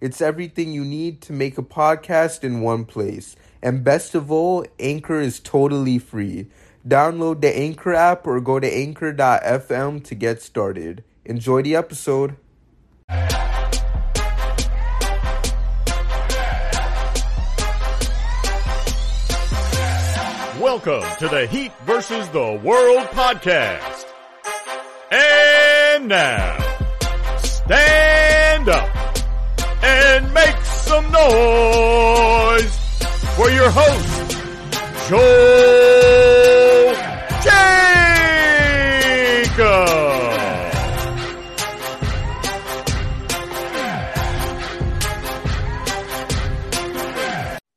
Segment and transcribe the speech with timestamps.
[0.00, 3.34] It's everything you need to make a podcast in one place.
[3.60, 6.46] And best of all, Anchor is totally free.
[6.86, 11.02] Download the Anchor app or go to anchor.fm to get started.
[11.24, 12.36] Enjoy the episode.
[20.60, 24.04] Welcome to the Heat versus the World podcast.
[25.10, 26.56] And now,
[27.38, 28.17] stand
[30.18, 32.76] and make some noise
[33.36, 34.36] for your host,
[35.08, 36.94] Joel
[37.44, 37.78] Jacob.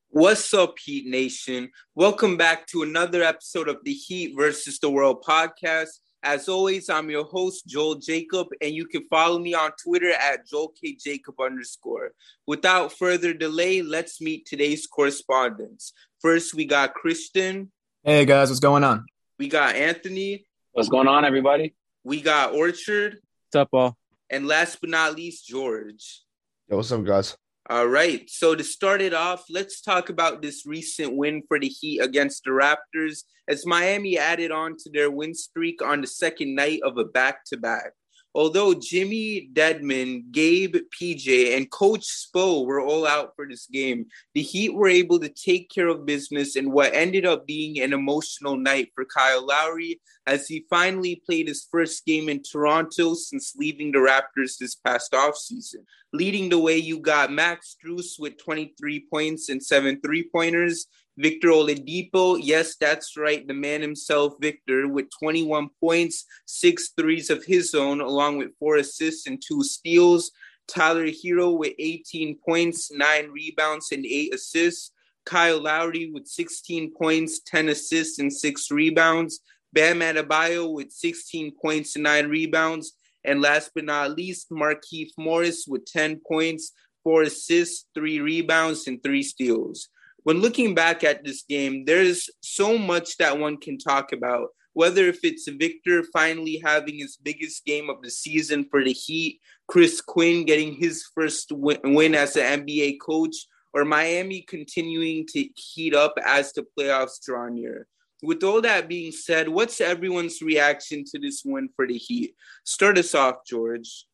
[0.08, 1.70] What's up, Heat Nation?
[1.94, 6.00] Welcome back to another episode of the Heat versus the World podcast.
[6.24, 10.46] As always, I'm your host, Joel Jacob, and you can follow me on Twitter at
[10.46, 10.94] Joel K.
[10.94, 12.12] Jacob underscore.
[12.46, 15.92] Without further delay, let's meet today's correspondents.
[16.20, 17.72] First, we got Christian.
[18.04, 19.04] Hey guys, what's going on?
[19.36, 20.46] We got Anthony.
[20.70, 21.74] What's going on, everybody?
[22.04, 23.18] We got Orchard.
[23.50, 23.96] What's up, all?
[24.30, 26.22] And last but not least, George.
[26.68, 27.36] Yo, what's up, guys?
[27.70, 28.28] All right.
[28.28, 32.42] So to start it off, let's talk about this recent win for the Heat against
[32.44, 36.98] the Raptors as Miami added on to their win streak on the second night of
[36.98, 37.92] a back to back.
[38.34, 44.40] Although Jimmy Dedmon, Gabe, PJ, and Coach Spo were all out for this game, the
[44.40, 48.56] Heat were able to take care of business in what ended up being an emotional
[48.56, 53.92] night for Kyle Lowry as he finally played his first game in Toronto since leaving
[53.92, 55.84] the Raptors this past offseason.
[56.14, 60.86] Leading the way, you got Max Strus with 23 points and seven three pointers.
[61.18, 67.44] Victor Oladipo, yes, that's right, the man himself, Victor, with 21 points, six threes of
[67.44, 70.30] his own, along with four assists and two steals.
[70.68, 74.92] Tyler Herro with 18 points, nine rebounds, and eight assists.
[75.24, 79.40] Kyle Lowry with 16 points, 10 assists, and six rebounds.
[79.72, 82.94] Bam Adebayo with 16 points and nine rebounds.
[83.24, 86.72] And last but not least, Markieff Morris with 10 points,
[87.04, 89.88] four assists, three rebounds, and three steals.
[90.24, 94.48] When looking back at this game, there's so much that one can talk about.
[94.74, 99.40] Whether if it's Victor finally having his biggest game of the season for the Heat,
[99.68, 103.36] Chris Quinn getting his first win as an NBA coach,
[103.74, 107.86] or Miami continuing to heat up as the playoffs draw near
[108.22, 112.36] with all that being said, what's everyone's reaction to this win for the Heat?
[112.64, 114.06] Start us off, George.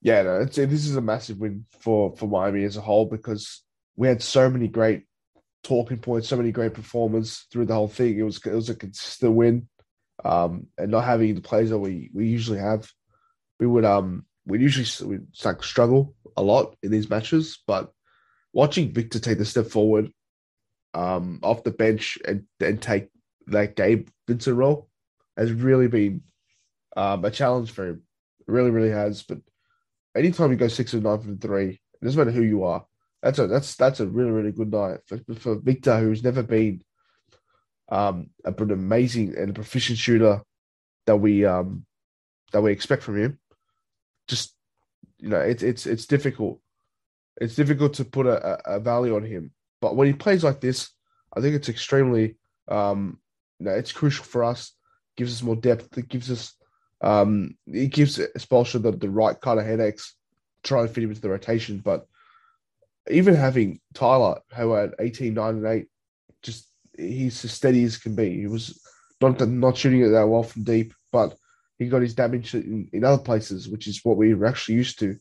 [0.00, 3.62] Yeah, no, this is a massive win for for Miami as a whole because
[3.96, 5.02] we had so many great
[5.66, 8.18] talking points, so many great performers through the whole thing.
[8.18, 9.68] It was it was a consistent win,
[10.24, 12.88] um, and not having the players that we we usually have,
[13.58, 17.58] we would um we usually we like struggle a lot in these matches.
[17.66, 17.92] But
[18.52, 20.12] watching Victor take the step forward,
[20.94, 23.08] um, off the bench and and take
[23.48, 24.88] that Gabe Vincent role
[25.36, 26.22] has really been
[26.96, 28.02] um, a challenge for him.
[28.40, 29.22] It really, really has.
[29.22, 29.38] But
[30.16, 32.86] anytime you go six or nine from three, it doesn't matter who you are.
[33.22, 36.82] That's a that's that's a really, really good night for, for Victor, who's never been
[37.88, 40.42] um, an amazing and a proficient shooter
[41.06, 41.86] that we um,
[42.52, 43.38] that we expect from him.
[44.28, 44.54] Just
[45.18, 46.60] you know, it's it's it's difficult.
[47.40, 49.52] It's difficult to put a, a value on him.
[49.80, 50.90] But when he plays like this,
[51.36, 52.36] I think it's extremely
[52.68, 53.18] um,
[53.58, 54.72] you know, it's crucial for us.
[55.16, 55.96] Gives us more depth.
[55.96, 56.54] It gives us,
[57.00, 60.14] um, it gives Spoelstra the, the right kind of headaches
[60.62, 61.78] trying to fit him into the rotation.
[61.78, 62.06] But
[63.10, 65.86] even having Tyler, who had 18, 9, and 8,
[66.42, 68.40] just he's as steady as can be.
[68.40, 68.80] He was
[69.20, 71.36] not not shooting it that well from deep, but
[71.78, 74.98] he got his damage in, in other places, which is what we were actually used
[75.00, 75.16] to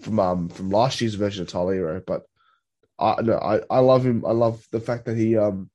[0.00, 2.02] from um from last year's version of Tyler.
[2.06, 2.22] But
[2.98, 4.24] I no, I, I love him.
[4.26, 5.70] I love the fact that he um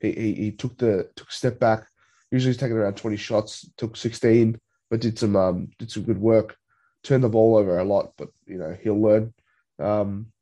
[0.00, 1.86] he, he, he took the took a step back.
[2.30, 4.58] Usually he's taking around 20 shots, took 16,
[4.88, 6.56] but did some um did some good work.
[7.02, 9.32] Turned the ball over a lot, but you know, he'll learn.
[9.78, 10.32] Um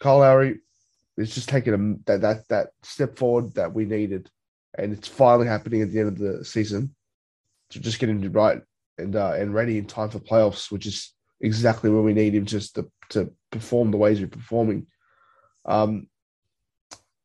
[0.00, 0.58] Kyle Lowry
[1.16, 4.30] is just taking a, that that that step forward that we needed.
[4.76, 6.94] And it's finally happening at the end of the season.
[7.70, 8.60] To just get him right
[8.98, 12.44] and uh, and ready in time for playoffs, which is exactly where we need him
[12.44, 14.86] just to, to perform the ways we're performing.
[15.64, 16.08] Um,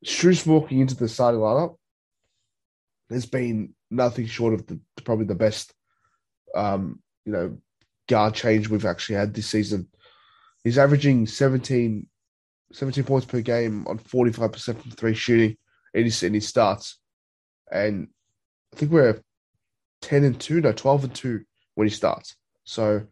[0.06, 1.76] Strus walking into the starting lineup
[3.10, 5.74] has been nothing short of the, probably the best,
[6.54, 7.58] um, you know,
[8.08, 9.88] guard change we've actually had this season.
[10.64, 12.08] He's averaging 17,
[12.74, 15.58] 17 points per game on 45% from three shooting
[15.94, 17.00] in his, in his starts.
[17.72, 18.08] And
[18.74, 19.22] I think we're
[20.02, 21.42] 10 and 2, no, 12 and 2
[21.76, 22.36] when he starts.
[22.64, 23.06] So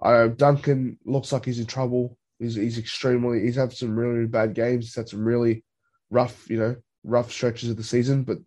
[0.00, 2.16] uh, Duncan looks like he's in trouble.
[2.38, 4.86] He's, he's extremely, he's had some really, really bad games.
[4.86, 5.64] He's had some really
[6.10, 8.38] rough, you know, rough stretches of the season, but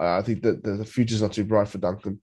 [0.00, 2.20] uh, I think that the, the future's not too bright for Duncan.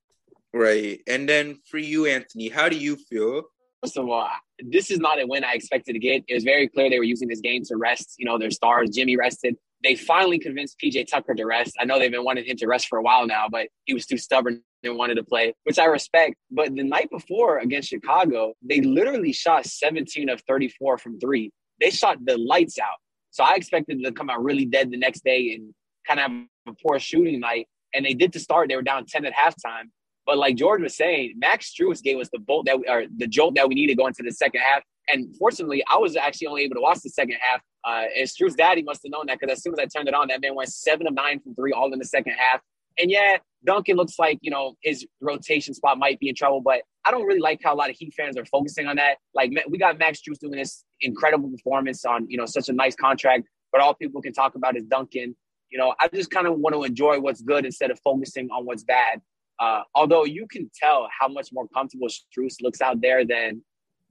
[0.54, 1.00] Right.
[1.08, 3.44] And then for you, Anthony, how do you feel?
[3.82, 4.30] First of all,
[4.70, 6.24] this is not a win I expected to get.
[6.28, 8.90] It was very clear they were using this game to rest, you know, their stars.
[8.90, 9.56] Jimmy rested.
[9.84, 11.76] They finally convinced PJ Tucker to rest.
[11.80, 14.06] I know they've been wanting him to rest for a while now, but he was
[14.06, 16.36] too stubborn and wanted to play, which I respect.
[16.52, 21.52] But the night before against Chicago, they literally shot 17 of 34 from three.
[21.80, 22.98] They shot the lights out.
[23.32, 25.74] So I expected them to come out really dead the next day and
[26.08, 27.68] kind of have a poor shooting night.
[27.94, 28.70] And they did to start.
[28.70, 29.90] They were down 10 at halftime.
[30.26, 33.28] But like George was saying, Max Strus gave us the bolt that we, or the
[33.28, 34.84] jolt that we needed going into the second half.
[35.08, 37.62] And fortunately, I was actually only able to watch the second half.
[37.84, 40.14] Uh, and Strus' daddy must have known that because as soon as I turned it
[40.14, 42.62] on, that man went seven of nine from three, all in the second half.
[43.00, 46.82] And yeah, Duncan looks like you know his rotation spot might be in trouble, but
[47.06, 49.18] I don't really like how a lot of Heat fans are focusing on that.
[49.34, 52.96] Like we got Max Strus doing this incredible performance on you know such a nice
[52.96, 55.36] contract, but all people can talk about is Duncan.
[55.70, 58.66] You know, I just kind of want to enjoy what's good instead of focusing on
[58.66, 59.22] what's bad.
[59.60, 63.62] Uh, although you can tell how much more comfortable Strus looks out there than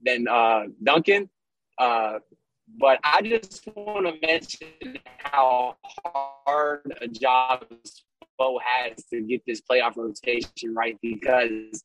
[0.03, 1.29] than uh, Duncan.
[1.77, 2.19] Uh,
[2.79, 5.75] but I just want to mention how
[6.45, 7.65] hard a job
[8.39, 11.83] Spo has to get this playoff rotation right because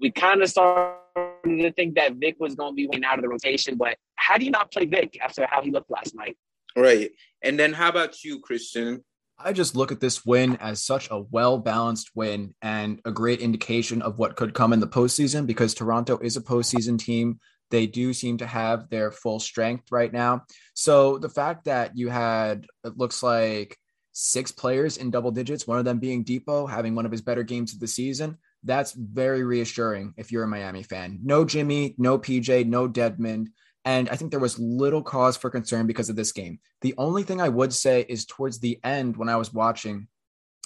[0.00, 0.98] we kind of started
[1.44, 3.76] to think that Vic was going to be winning out of the rotation.
[3.76, 6.36] But how do you not play Vic after how he looked last night?
[6.76, 7.10] Right.
[7.42, 9.04] And then how about you, Christian?
[9.40, 13.40] I just look at this win as such a well balanced win and a great
[13.40, 17.38] indication of what could come in the postseason because Toronto is a postseason team.
[17.70, 20.44] They do seem to have their full strength right now.
[20.74, 23.76] So the fact that you had, it looks like
[24.12, 27.44] six players in double digits, one of them being Dipo having one of his better
[27.44, 31.20] games of the season, that's very reassuring if you're a Miami fan.
[31.22, 33.48] No Jimmy, no PJ, no Dedmon.
[33.88, 36.58] And I think there was little cause for concern because of this game.
[36.82, 40.08] The only thing I would say is towards the end when I was watching,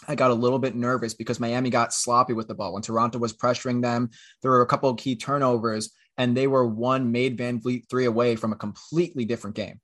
[0.09, 2.73] I got a little bit nervous because Miami got sloppy with the ball.
[2.73, 4.11] When Toronto was pressuring them,
[4.43, 8.35] there were a couple of key turnovers, and they were one made VanVleet three away
[8.35, 9.81] from a completely different game.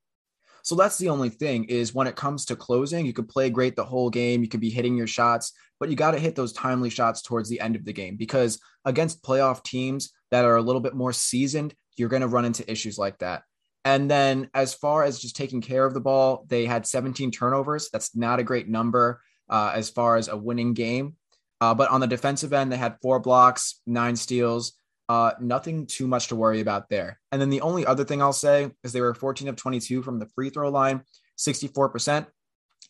[0.65, 3.77] So that's the only thing is when it comes to closing, you could play great
[3.77, 6.53] the whole game, you could be hitting your shots, but you got to hit those
[6.53, 10.63] timely shots towards the end of the game because against playoff teams that are a
[10.63, 13.43] little bit more seasoned, you're going to run into issues like that.
[13.85, 17.89] And then as far as just taking care of the ball, they had 17 turnovers.
[17.93, 21.17] That's not a great number uh, as far as a winning game.
[21.61, 24.75] Uh, but on the defensive end, they had four blocks, nine steals,
[25.09, 27.19] uh, nothing too much to worry about there.
[27.33, 30.19] And then the only other thing I'll say is they were 14 of 22 from
[30.19, 31.03] the free throw line,
[31.39, 32.27] 64%.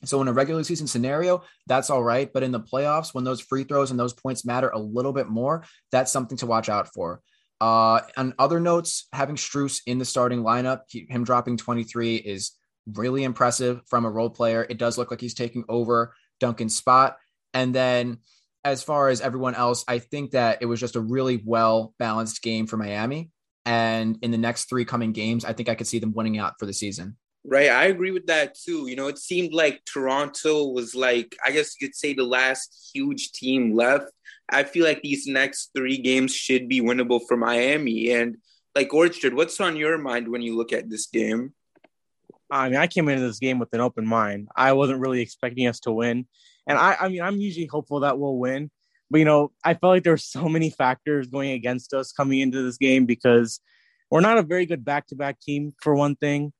[0.04, 2.32] So in a regular season scenario, that's all right.
[2.32, 5.28] But in the playoffs, when those free throws and those points matter a little bit
[5.28, 7.20] more, that's something to watch out for.
[7.60, 12.52] Uh, on other notes, having Strus in the starting lineup, he, him dropping 23 is
[12.94, 14.66] really impressive from a role player.
[14.68, 17.16] It does look like he's taking over Duncan's spot.
[17.52, 18.18] And then
[18.64, 22.42] as far as everyone else, I think that it was just a really well balanced
[22.42, 23.30] game for Miami.
[23.64, 26.54] And in the next three coming games, I think I could see them winning out
[26.58, 27.16] for the season.
[27.44, 27.70] Right.
[27.70, 28.88] I agree with that too.
[28.88, 32.90] You know, it seemed like Toronto was like, I guess you could say the last
[32.92, 34.06] huge team left.
[34.50, 38.10] I feel like these next three games should be winnable for Miami.
[38.12, 38.38] And
[38.74, 41.52] like Orchard, what's on your mind when you look at this game?
[42.50, 44.48] I mean, I came into this game with an open mind.
[44.56, 46.26] I wasn't really expecting us to win.
[46.66, 48.70] And I, I mean, I'm usually hopeful that we'll win.
[49.10, 52.40] But, you know, I felt like there were so many factors going against us coming
[52.40, 53.60] into this game because
[54.10, 56.52] we're not a very good back to back team, for one thing.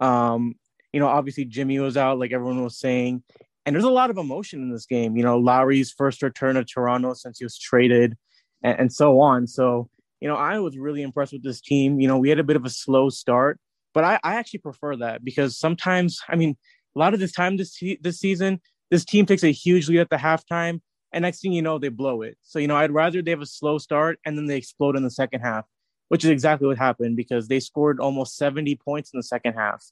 [0.00, 0.54] Um,
[0.92, 3.22] you know, obviously Jimmy was out, like everyone was saying.
[3.66, 5.16] And there's a lot of emotion in this game.
[5.16, 8.16] You know, Lowry's first return to Toronto since he was traded
[8.62, 9.46] and, and so on.
[9.46, 9.88] So,
[10.20, 12.00] you know, I was really impressed with this team.
[12.00, 13.58] You know, we had a bit of a slow start,
[13.94, 16.56] but I, I actually prefer that because sometimes, I mean,
[16.94, 20.10] a lot of this time this this season, this team takes a huge lead at
[20.10, 20.80] the halftime,
[21.12, 22.36] and next thing you know, they blow it.
[22.42, 25.02] So you know, I'd rather they have a slow start and then they explode in
[25.02, 25.64] the second half,
[26.08, 29.84] which is exactly what happened because they scored almost 70 points in the second half.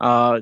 [0.00, 0.40] Uh,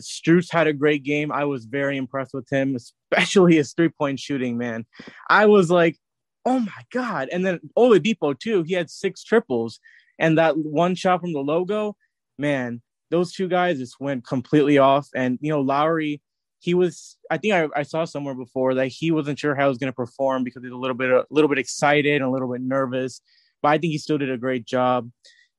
[0.50, 1.32] had a great game.
[1.32, 4.56] I was very impressed with him, especially his three point shooting.
[4.56, 4.86] Man,
[5.28, 5.98] I was like,
[6.44, 7.28] oh my god!
[7.30, 8.62] And then Oladipo too.
[8.62, 9.80] He had six triples,
[10.18, 11.96] and that one shot from the logo,
[12.38, 12.82] man.
[13.10, 15.08] Those two guys just went completely off.
[15.14, 16.22] And you know, Lowry
[16.60, 17.16] he was.
[17.30, 19.92] I think I, I saw somewhere before that he wasn't sure how he was going
[19.92, 22.60] to perform because he's a little bit a little bit excited and a little bit
[22.60, 23.20] nervous.
[23.62, 25.10] But I think he still did a great job.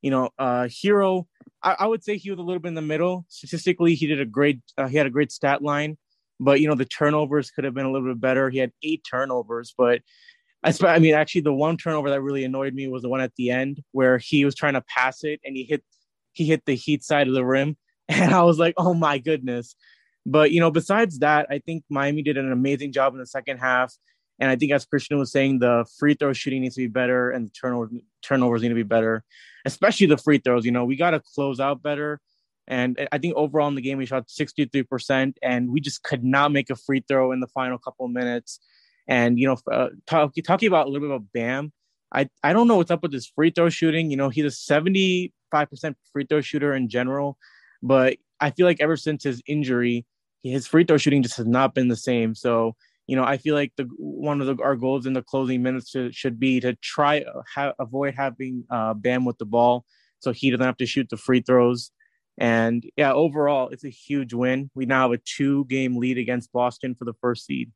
[0.01, 1.27] You know, uh, Herro.
[1.63, 3.25] I, I would say he was a little bit in the middle.
[3.29, 4.59] Statistically, he did a great.
[4.77, 5.97] Uh, he had a great stat line,
[6.39, 8.49] but you know the turnovers could have been a little bit better.
[8.49, 10.01] He had eight turnovers, but
[10.63, 13.35] I, I mean, actually, the one turnover that really annoyed me was the one at
[13.35, 15.83] the end where he was trying to pass it and he hit
[16.33, 17.77] he hit the Heat side of the rim,
[18.07, 19.75] and I was like, oh my goodness.
[20.25, 23.57] But you know, besides that, I think Miami did an amazing job in the second
[23.57, 23.93] half.
[24.39, 27.31] And I think, as Christian was saying, the free throw shooting needs to be better,
[27.31, 27.89] and turnover
[28.21, 29.23] turnovers need to be better,
[29.65, 30.65] especially the free throws.
[30.65, 32.19] You know, we got to close out better.
[32.67, 36.51] And I think overall in the game, we shot 63%, and we just could not
[36.51, 38.59] make a free throw in the final couple of minutes.
[39.07, 41.71] And you know, uh, talk, talking about a little bit about Bam,
[42.13, 44.11] I I don't know what's up with his free throw shooting.
[44.11, 47.37] You know, he's a seventy five percent free throw shooter in general,
[47.81, 50.05] but I feel like ever since his injury,
[50.43, 52.35] his free throw shooting just has not been the same.
[52.35, 52.75] So
[53.07, 55.91] you know, I feel like the one of the, our goals in the closing minutes
[55.91, 57.23] to, should be to try
[57.53, 59.85] ha, avoid having uh, Bam with the ball,
[60.19, 61.91] so he doesn't have to shoot the free throws.
[62.37, 64.69] And yeah, overall, it's a huge win.
[64.75, 67.71] We now have a two game lead against Boston for the first seed.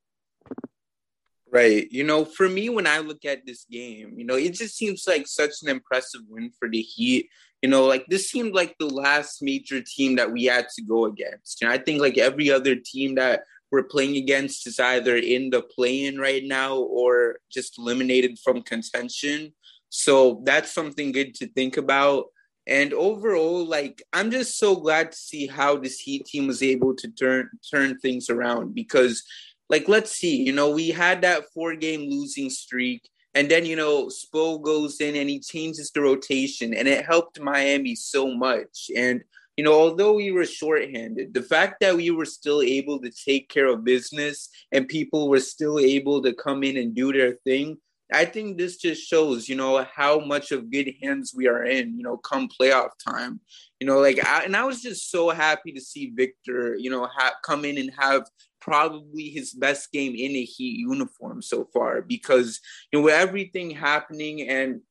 [1.49, 1.91] Right.
[1.91, 5.05] You know, for me, when I look at this game, you know, it just seems
[5.05, 7.27] like such an impressive win for the Heat.
[7.61, 11.05] You know, like this seemed like the last major team that we had to go
[11.05, 11.61] against.
[11.61, 15.61] And I think like every other team that we're playing against is either in the
[15.61, 19.53] play in right now or just eliminated from contention.
[19.89, 22.25] So that's something good to think about.
[22.67, 26.95] And overall, like I'm just so glad to see how this Heat team was able
[26.95, 29.23] to turn turn things around because
[29.69, 33.09] like let's see, you know, we had that four game losing streak.
[33.33, 37.39] And then, you know, Spo goes in and he changes the rotation, and it helped
[37.39, 38.91] Miami so much.
[38.95, 39.21] And,
[39.61, 43.47] you know, although we were shorthanded, the fact that we were still able to take
[43.47, 47.77] care of business and people were still able to come in and do their thing,
[48.11, 51.95] I think this just shows, you know, how much of good hands we are in,
[51.95, 53.39] you know, come playoff time.
[53.79, 57.05] You know, like, I, and I was just so happy to see Victor, you know,
[57.05, 58.23] ha- come in and have
[58.61, 62.59] probably his best game in a Heat uniform so far because
[62.91, 64.81] you know with everything happening and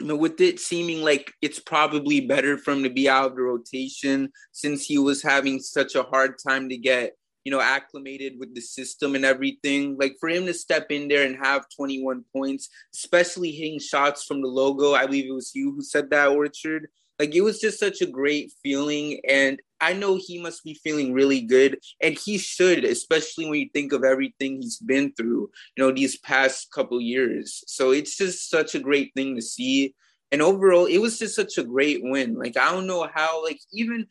[0.00, 4.30] with it seeming like it's probably better for him to be out of the rotation
[4.52, 7.14] since he was having such a hard time to get
[7.44, 9.96] you know acclimated with the system and everything.
[9.98, 14.42] Like for him to step in there and have 21 points especially hitting shots from
[14.42, 14.94] the logo.
[14.94, 16.88] I believe it was you who said that orchard.
[17.18, 19.20] Like it was just such a great feeling.
[19.28, 21.78] And I know he must be feeling really good.
[22.00, 26.18] And he should, especially when you think of everything he's been through, you know, these
[26.18, 27.62] past couple years.
[27.66, 29.94] So it's just such a great thing to see.
[30.30, 32.34] And overall, it was just such a great win.
[32.34, 34.06] Like I don't know how, like even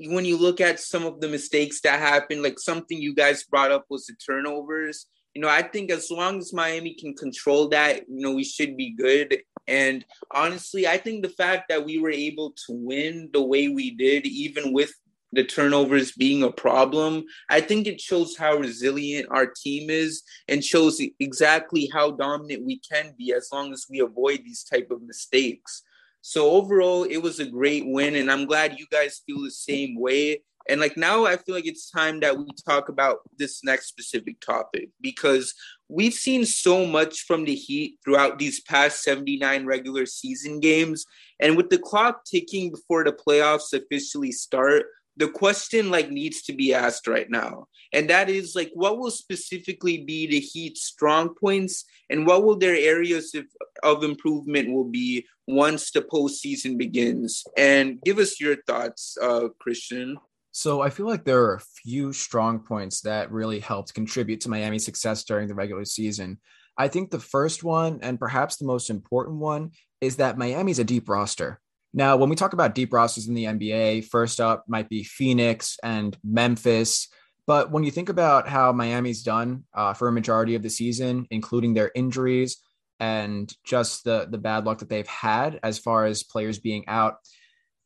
[0.00, 3.70] when you look at some of the mistakes that happened, like something you guys brought
[3.70, 8.08] up was the turnovers you know, I think as long as Miami can control that,
[8.08, 9.38] you know, we should be good.
[9.68, 13.92] And honestly, I think the fact that we were able to win the way we
[13.92, 14.92] did, even with
[15.32, 20.64] the turnovers being a problem, I think it shows how resilient our team is and
[20.64, 25.02] shows exactly how dominant we can be as long as we avoid these type of
[25.02, 25.82] mistakes.
[26.22, 29.98] So overall, it was a great win, and I'm glad you guys feel the same
[29.98, 30.42] way.
[30.68, 34.40] And like now, I feel like it's time that we talk about this next specific
[34.40, 35.54] topic because
[35.88, 41.06] we've seen so much from the Heat throughout these past 79 regular season games.
[41.40, 44.84] And with the clock ticking before the playoffs officially start,
[45.20, 47.66] the question like needs to be asked right now.
[47.92, 52.56] And that is like, what will specifically be the Heat's strong points and what will
[52.56, 53.44] their areas of,
[53.82, 57.44] of improvement will be once the postseason begins?
[57.56, 60.16] And give us your thoughts, uh, Christian.
[60.52, 64.48] So I feel like there are a few strong points that really helped contribute to
[64.48, 66.40] Miami's success during the regular season.
[66.78, 70.84] I think the first one, and perhaps the most important one, is that Miami's a
[70.84, 71.60] deep roster.
[71.92, 75.76] Now, when we talk about deep rosters in the NBA, first up might be Phoenix
[75.82, 77.08] and Memphis.
[77.46, 81.26] But when you think about how Miami's done uh, for a majority of the season,
[81.30, 82.58] including their injuries
[83.00, 87.16] and just the the bad luck that they've had as far as players being out,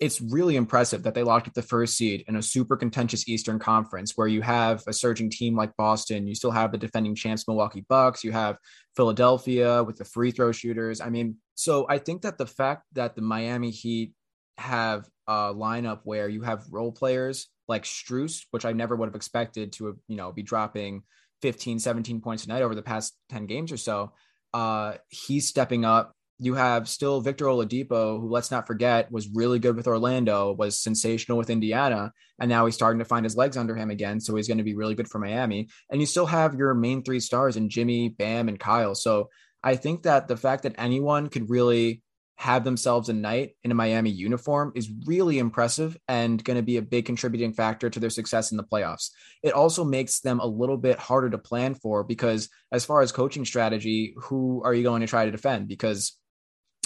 [0.01, 3.59] it's really impressive that they locked up the first seed in a super contentious Eastern
[3.59, 7.47] Conference where you have a surging team like Boston, you still have the defending champs
[7.47, 8.59] Milwaukee Bucks, you have
[8.97, 11.01] Philadelphia with the free throw shooters.
[11.01, 14.13] I mean, so I think that the fact that the Miami Heat
[14.59, 19.15] have a lineup where you have role players like Strus, which I never would have
[19.17, 21.03] expected to, you know, be dropping
[21.43, 24.13] 15, 17 points a night over the past 10 games or so.
[24.53, 29.59] Uh, he's stepping up you have still Victor Oladipo, who let's not forget was really
[29.59, 33.57] good with Orlando, was sensational with Indiana, and now he's starting to find his legs
[33.57, 34.21] under him again.
[34.21, 35.69] So he's going to be really good for Miami.
[35.91, 38.95] And you still have your main three stars in Jimmy, Bam, and Kyle.
[38.95, 39.31] So
[39.63, 42.03] I think that the fact that anyone could really
[42.37, 46.79] have themselves a night in a Miami uniform is really impressive and going to be
[46.79, 49.11] a big contributing factor to their success in the playoffs.
[49.45, 53.13] It also makes them a little bit harder to plan for because, as far as
[53.13, 55.69] coaching strategy, who are you going to try to defend?
[55.69, 56.19] Because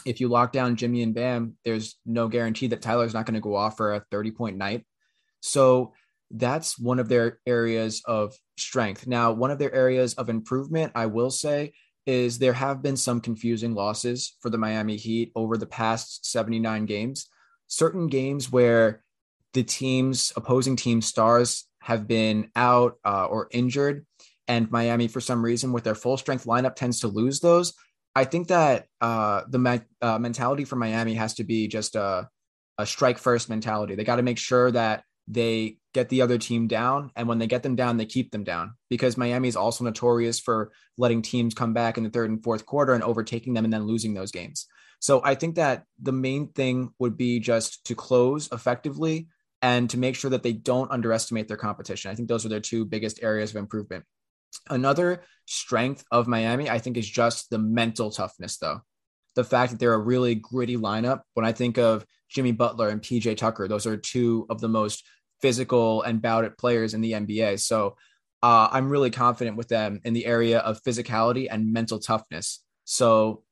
[0.05, 3.41] if you lock down Jimmy and Bam, there's no guarantee that Tyler's not going to
[3.41, 4.87] go off for a 30 point night.
[5.41, 5.93] So
[6.31, 9.07] that's one of their areas of strength.
[9.07, 11.73] Now, one of their areas of improvement, I will say,
[12.07, 16.87] is there have been some confusing losses for the Miami Heat over the past 79
[16.87, 17.29] games.
[17.67, 19.03] Certain games where
[19.53, 24.07] the teams, opposing team stars, have been out uh, or injured,
[24.47, 27.75] and Miami, for some reason, with their full strength lineup, tends to lose those.
[28.19, 32.29] I think that uh, the me- uh, mentality for Miami has to be just a,
[32.77, 33.95] a strike first mentality.
[33.95, 37.13] They got to make sure that they get the other team down.
[37.15, 40.41] And when they get them down, they keep them down because Miami is also notorious
[40.41, 43.73] for letting teams come back in the third and fourth quarter and overtaking them and
[43.73, 44.67] then losing those games.
[44.99, 49.29] So I think that the main thing would be just to close effectively
[49.63, 52.11] and to make sure that they don't underestimate their competition.
[52.11, 54.07] I think those are their two biggest areas of improvement.
[54.69, 58.81] Another strength of Miami, I think, is just the mental toughness, though.
[59.35, 61.23] The fact that they're a really gritty lineup.
[61.35, 65.05] When I think of Jimmy Butler and PJ Tucker, those are two of the most
[65.41, 67.61] physical and bout it players in the NBA.
[67.61, 67.97] So
[68.43, 72.63] uh, I'm really confident with them in the area of physicality and mental toughness.
[72.85, 73.43] So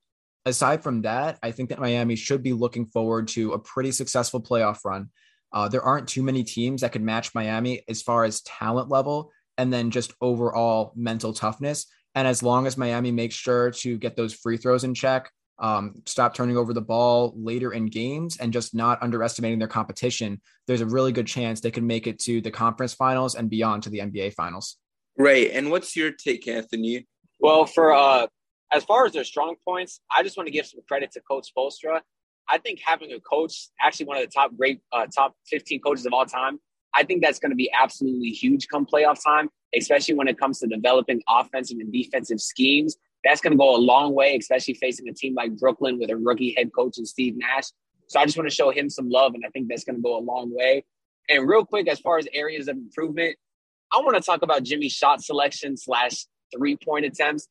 [0.45, 4.41] aside from that, I think that Miami should be looking forward to a pretty successful
[4.41, 5.09] playoff run.
[5.51, 9.31] Uh, there aren't too many teams that could match Miami as far as talent level
[9.57, 11.85] and then just overall mental toughness.
[12.15, 15.95] And as long as Miami makes sure to get those free throws in check, um,
[16.05, 20.81] stop turning over the ball later in games and just not underestimating their competition, there's
[20.81, 23.89] a really good chance they can make it to the conference finals and beyond to
[23.89, 24.77] the NBA finals.
[25.17, 25.49] Right.
[25.51, 27.07] And what's your take, Anthony?
[27.39, 28.27] Well, for uh,
[28.71, 31.51] as far as their strong points, I just want to give some credit to Coach
[31.55, 32.01] Spoelstra.
[32.49, 36.05] I think having a coach, actually one of the top great uh, top 15 coaches
[36.05, 36.59] of all time,
[36.93, 40.59] I think that's going to be absolutely huge come playoff time, especially when it comes
[40.59, 45.07] to developing offensive and defensive schemes that's going to go a long way, especially facing
[45.09, 47.65] a team like Brooklyn with a rookie head coach and Steve Nash.
[48.07, 50.01] So I just want to show him some love, and I think that's going to
[50.01, 50.85] go a long way.
[51.29, 53.35] And real quick, as far as areas of improvement,
[53.93, 57.49] I want to talk about Jimmy's shot selection slash three point attempts.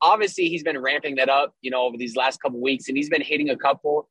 [0.00, 3.08] Obviously, he's been ramping that up, you know, over these last couple weeks, and he's
[3.08, 4.08] been hitting a couple.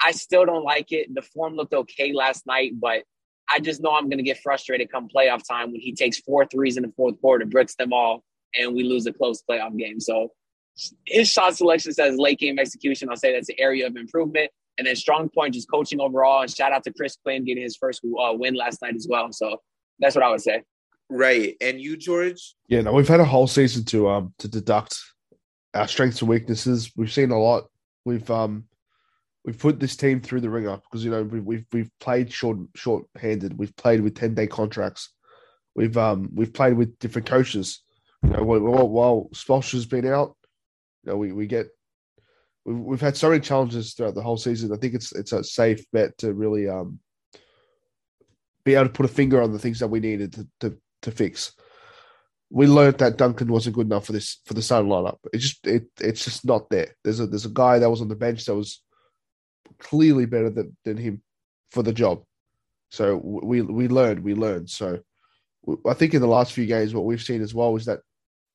[0.00, 1.12] I still don't like it.
[1.12, 3.02] The form looked okay last night, but
[3.52, 6.46] I just know I'm going to get frustrated come playoff time when he takes four
[6.46, 10.00] threes in the fourth quarter, bricks them all, and we lose a close playoff game.
[10.00, 10.30] So
[11.06, 13.08] his shot selection says late game execution.
[13.10, 14.50] I'll say that's an area of improvement.
[14.78, 16.40] And then strong point, just coaching overall.
[16.42, 19.30] And shout out to Chris Quinn getting his first uh, win last night as well.
[19.32, 19.58] So
[19.98, 20.62] that's what I would say.
[21.10, 21.56] Right.
[21.60, 22.54] And you, George?
[22.68, 24.98] Yeah, no, we've had a whole season to um to deduct
[25.74, 26.90] our strengths and weaknesses.
[26.96, 27.64] We've seen a lot.
[28.06, 28.64] We've um
[29.44, 32.58] we've put this team through the ringer because you know we've we've, we've played short
[32.74, 33.58] short handed.
[33.58, 35.10] We've played with ten day contracts.
[35.74, 37.82] We've um we've played with different coaches.
[38.22, 40.36] You know, while, while Spoelstra's been out,
[41.04, 41.66] you know, we, we get
[42.64, 44.72] we've, we've had so many challenges throughout the whole season.
[44.72, 47.00] I think it's it's a safe bet to really um
[48.64, 51.10] be able to put a finger on the things that we needed to to, to
[51.10, 51.52] fix.
[52.54, 55.16] We learned that Duncan wasn't good enough for this for the starting lineup.
[55.32, 56.94] It's just it it's just not there.
[57.02, 58.82] There's a there's a guy that was on the bench that was
[59.78, 61.22] clearly better than, than him
[61.70, 62.22] for the job.
[62.90, 64.68] So we we learned we learned.
[64.68, 65.00] So
[65.88, 68.00] I think in the last few games, what we've seen as well is that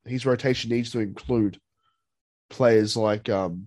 [0.06, 1.60] his rotation needs to include
[2.50, 3.66] players like um,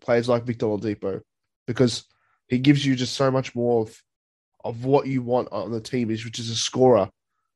[0.00, 1.20] players like Victor Oladipo
[1.66, 2.04] because
[2.48, 4.02] he gives you just so much more of
[4.64, 7.08] of what you want on the team is which is a scorer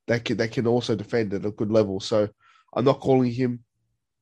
[0.06, 1.98] that can that can also defend at a good level.
[1.98, 2.28] So
[2.74, 3.64] I'm not calling him,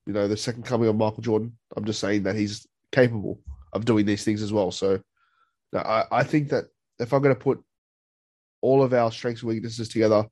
[0.06, 1.58] you know, the second coming of Michael Jordan.
[1.76, 3.40] I'm just saying that he's capable
[3.72, 4.70] of doing these things as well.
[4.70, 5.00] So
[5.74, 6.64] I, I think that
[6.98, 7.62] if I'm going to put
[8.60, 10.26] all of our strengths and weaknesses together,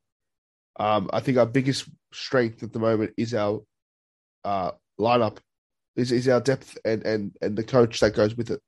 [0.79, 3.63] um, I think our biggest strength at the moment is our
[4.45, 5.39] uh, lineup
[5.97, 8.61] is, is our depth and, and and the coach that goes with it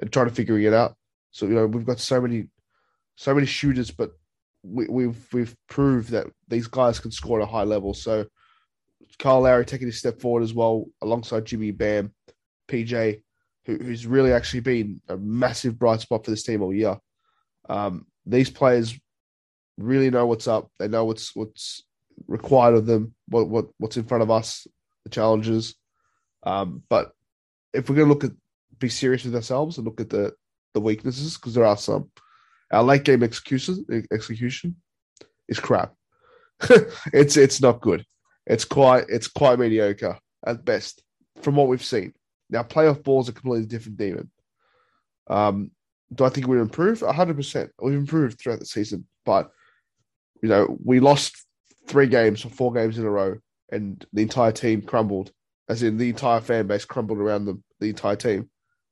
[0.00, 0.96] and trying to figuring it out.
[1.30, 2.48] So you know we've got so many
[3.16, 4.12] so many shooters, but
[4.62, 7.94] we, we've we've proved that these guys can score at a high level.
[7.94, 8.26] So
[9.18, 12.12] Carl Lowry taking a step forward as well, alongside Jimmy Bam,
[12.68, 13.22] PJ,
[13.70, 16.98] who, who's really actually been a massive bright spot for this team all year.
[17.68, 18.98] Um, these players
[19.78, 20.70] really know what's up.
[20.78, 21.84] They know what's what's
[22.26, 24.66] required of them, what what what's in front of us,
[25.04, 25.74] the challenges.
[26.42, 27.12] Um, but
[27.72, 28.32] if we're going to look at
[28.78, 30.32] be serious with ourselves and look at the
[30.74, 32.10] the weaknesses because there are some.
[32.72, 34.76] Our late game execution execution
[35.48, 35.94] is crap.
[37.12, 38.04] it's it's not good.
[38.46, 41.02] It's quite it's quite mediocre at best
[41.42, 42.14] from what we've seen.
[42.50, 44.30] Now playoff balls are completely different demon.
[45.28, 45.70] Um,
[46.12, 47.02] do I think we've improved?
[47.02, 47.70] hundred percent.
[47.80, 49.50] We've improved throughout the season, but
[50.42, 51.46] you know we lost
[51.86, 53.36] three games or four games in a row,
[53.70, 55.32] and the entire team crumbled.
[55.68, 58.50] As in, the entire fan base crumbled around the the entire team,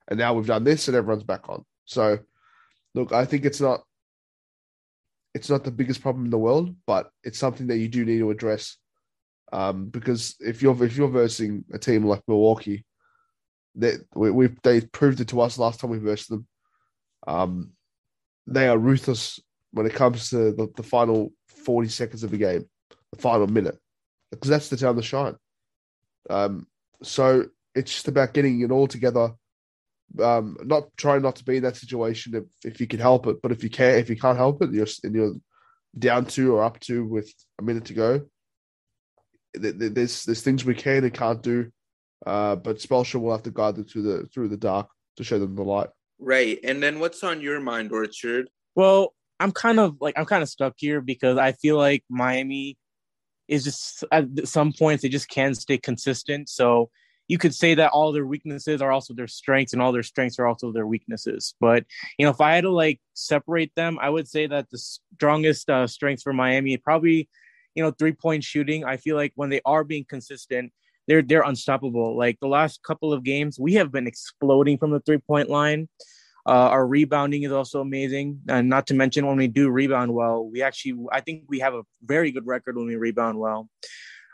[0.09, 1.65] and now we've done this, and everyone's back on.
[1.87, 2.19] So,
[2.95, 3.83] look, I think it's not
[5.35, 8.19] it's not the biggest problem in the world, but it's something that you do need
[8.19, 8.77] to address.
[9.53, 12.85] Um, because if you're if you're versing a team like Milwaukee,
[13.79, 16.47] that we, we they proved it to us last time we versed them.
[17.27, 17.73] Um,
[18.47, 19.41] they are ruthless
[19.73, 22.69] when it comes to the, the final 40 seconds of the game,
[23.13, 23.79] the final minute,
[24.31, 25.37] because that's the time to shine.
[26.31, 26.67] Um,
[27.03, 29.33] so it's just about getting it all together.
[30.23, 33.43] Um, not trying not to be in that situation if, if you can help it,
[33.43, 35.35] but if you can't, if you can't help it, you're and you're
[35.99, 38.23] down two or up two with a minute to go.
[39.55, 41.71] There's there's things we can and can't do,
[42.27, 45.39] uh, but Spoelstra will have to guide them through the through the dark to show
[45.39, 45.89] them the light.
[46.19, 46.59] Right.
[46.65, 48.49] And then what's on your mind, Orchard?
[48.75, 52.77] Well, I'm kind of like I'm kind of stuck here because I feel like Miami
[53.47, 56.49] is just at some points they just can't stay consistent.
[56.49, 56.91] So
[57.29, 60.39] you could say that all their weaknesses are also their strengths and all their strengths
[60.39, 61.55] are also their weaknesses.
[61.61, 61.85] But
[62.19, 65.71] you know, if I had to like separate them, I would say that the strongest
[65.71, 67.29] uh, strengths for Miami probably
[67.75, 68.85] you know three point shooting.
[68.85, 70.73] I feel like when they are being consistent,
[71.09, 72.17] they're they're unstoppable.
[72.17, 75.89] Like the last couple of games, we have been exploding from the three point line.
[76.47, 80.49] Uh, our rebounding is also amazing, and not to mention when we do rebound well,
[80.49, 83.69] we actually I think we have a very good record when we rebound well.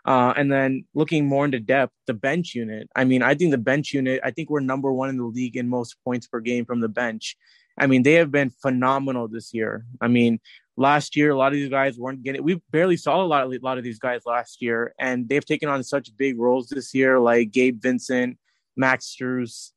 [0.05, 2.91] Uh, and then looking more into depth, the bench unit.
[2.95, 4.21] I mean, I think the bench unit.
[4.23, 6.91] I think we're number one in the league in most points per game from the
[6.91, 7.37] bench.
[7.79, 9.87] I mean, they have been phenomenal this year.
[10.01, 10.41] I mean,
[10.77, 13.53] last year a lot of these guys weren't getting we barely saw a lot of
[13.53, 16.93] a lot of these guys last year and they've taken on such big roles this
[16.95, 18.39] year like Gabe Vincent,
[18.77, 19.71] Max Strus,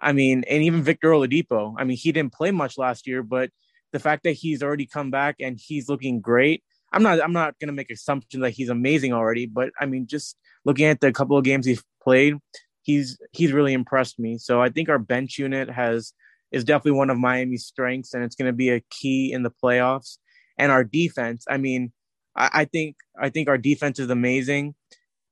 [0.00, 1.74] I mean, and even Victor Oladipo.
[1.76, 3.50] I mean, he didn't play much last year, but
[3.92, 6.62] the fact that he's already come back and he's looking great.
[6.92, 10.36] I'm not I'm not gonna make assumptions that he's amazing already, but I mean just
[10.64, 12.36] looking at the couple of games he's played,
[12.82, 14.38] he's he's really impressed me.
[14.38, 16.12] So I think our bench unit has
[16.50, 19.50] is definitely one of Miami's strengths, and it's going to be a key in the
[19.50, 20.16] playoffs
[20.58, 21.44] and our defense.
[21.48, 21.92] I mean,
[22.36, 24.74] I, I think I think our defense is amazing,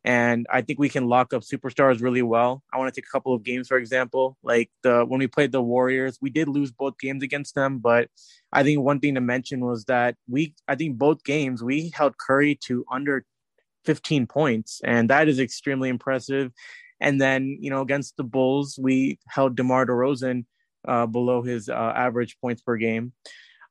[0.04, 2.62] and I think we can lock up superstars really well.
[2.72, 5.52] I want to take a couple of games, for example, like the when we played
[5.52, 8.08] the Warriors, we did lose both games against them, but
[8.52, 12.16] I think one thing to mention was that we I think both games we held
[12.18, 13.24] Curry to under
[13.84, 16.52] 15 points, and that is extremely impressive.
[17.00, 20.44] And then you know against the Bulls, we held DeMar DeRozan
[20.86, 23.12] uh, below his uh, average points per game.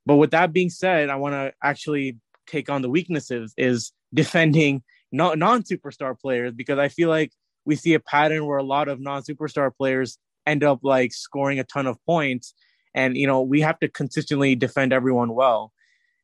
[0.06, 4.84] But with that being said, I want to actually take on the weaknesses is defending
[5.12, 7.32] non superstar players because I feel like
[7.66, 11.60] we see a pattern where a lot of non superstar players end up like scoring
[11.60, 12.54] a ton of points,
[12.94, 15.72] and you know we have to consistently defend everyone well.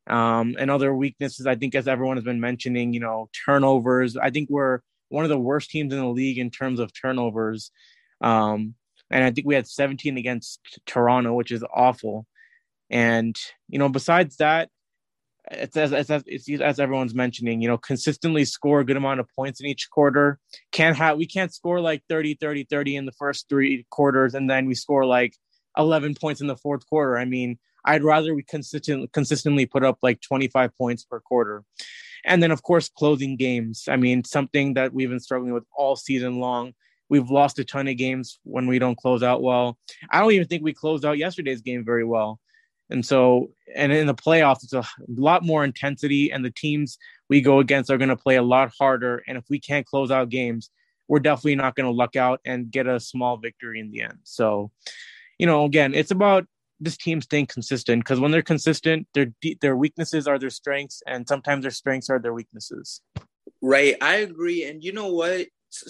[0.08, 4.18] Um, and other weaknesses, I think, as everyone has been mentioning, you know, turnovers.
[4.18, 7.72] I think we're one of the worst teams in the league in terms of turnovers.
[8.20, 8.76] Um,
[9.12, 12.26] and I think we had 17 against Toronto, which is awful.
[12.92, 13.36] And
[13.70, 14.70] you know, besides that,
[15.50, 19.28] it's as, as, it's as everyone's mentioning, you know, consistently score a good amount of
[19.36, 20.40] points in each quarter.
[20.72, 24.50] Can't have we can't score like 30, 30, 30 in the first three quarters, and
[24.50, 25.36] then we score like
[25.78, 27.18] 11 points in the fourth quarter.
[27.18, 31.64] I mean, I'd rather we consistent consistently put up like 25 points per quarter.
[32.24, 33.86] And then of course closing games.
[33.88, 36.74] I mean, something that we've been struggling with all season long.
[37.10, 39.78] We've lost a ton of games when we don't close out well.
[40.12, 42.40] I don't even think we closed out yesterday's game very well.
[42.92, 46.98] And so, and in the playoffs, it's a lot more intensity, and the teams
[47.30, 49.24] we go against are going to play a lot harder.
[49.28, 50.70] And if we can't close out games,
[51.08, 54.20] we're definitely not going to luck out and get a small victory in the end.
[54.24, 54.72] So,
[55.40, 56.46] you know, again, it's about
[56.80, 59.28] this team staying consistent because when they're consistent, their
[59.62, 63.02] their weaknesses are their strengths, and sometimes their strengths are their weaknesses.
[63.62, 64.66] Right, I agree.
[64.66, 65.48] And you know what?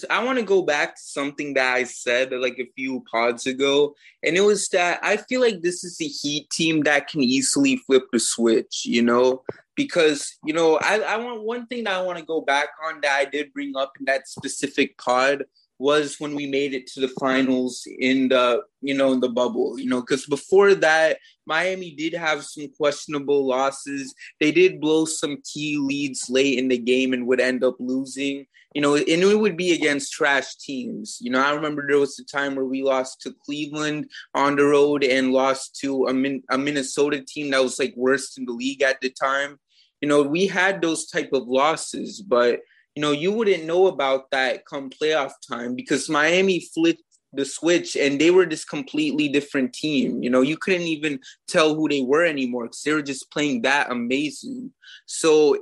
[0.10, 3.96] I want to go back to something that I said like a few pods ago,
[4.24, 7.78] and it was that I feel like this is a Heat team that can easily
[7.78, 9.44] flip the switch, you know,
[9.76, 13.02] because you know I, I want one thing that I want to go back on
[13.02, 15.46] that I did bring up in that specific pod
[15.80, 19.80] was when we made it to the finals in the you know in the bubble
[19.80, 20.02] you know?
[20.02, 21.17] Because before that
[21.48, 24.13] miami did have some questionable losses.
[24.39, 28.46] They did blow some key leads late in the game and would end up losing
[28.73, 32.17] you know and it would be against trash teams you know i remember there was
[32.19, 36.43] a time where we lost to cleveland on the road and lost to a, Min-
[36.49, 39.60] a minnesota team that was like worst in the league at the time
[40.01, 42.62] you know we had those type of losses but
[42.95, 47.03] you know, you wouldn't know about that come playoff time because Miami flipped
[47.34, 50.21] the switch and they were this completely different team.
[50.21, 53.62] You know, you couldn't even tell who they were anymore because they were just playing
[53.62, 54.73] that amazing.
[55.05, 55.57] So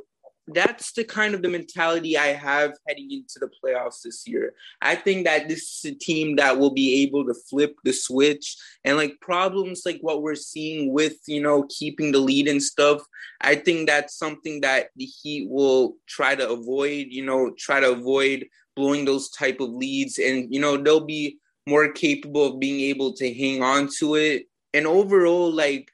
[0.53, 4.53] that's the kind of the mentality I have heading into the playoffs this year.
[4.81, 8.57] I think that this is a team that will be able to flip the switch
[8.83, 13.01] and like problems like what we're seeing with, you know, keeping the lead and stuff.
[13.41, 17.91] I think that's something that the Heat will try to avoid, you know, try to
[17.91, 22.81] avoid blowing those type of leads and you know, they'll be more capable of being
[22.81, 24.47] able to hang on to it.
[24.73, 25.91] And overall like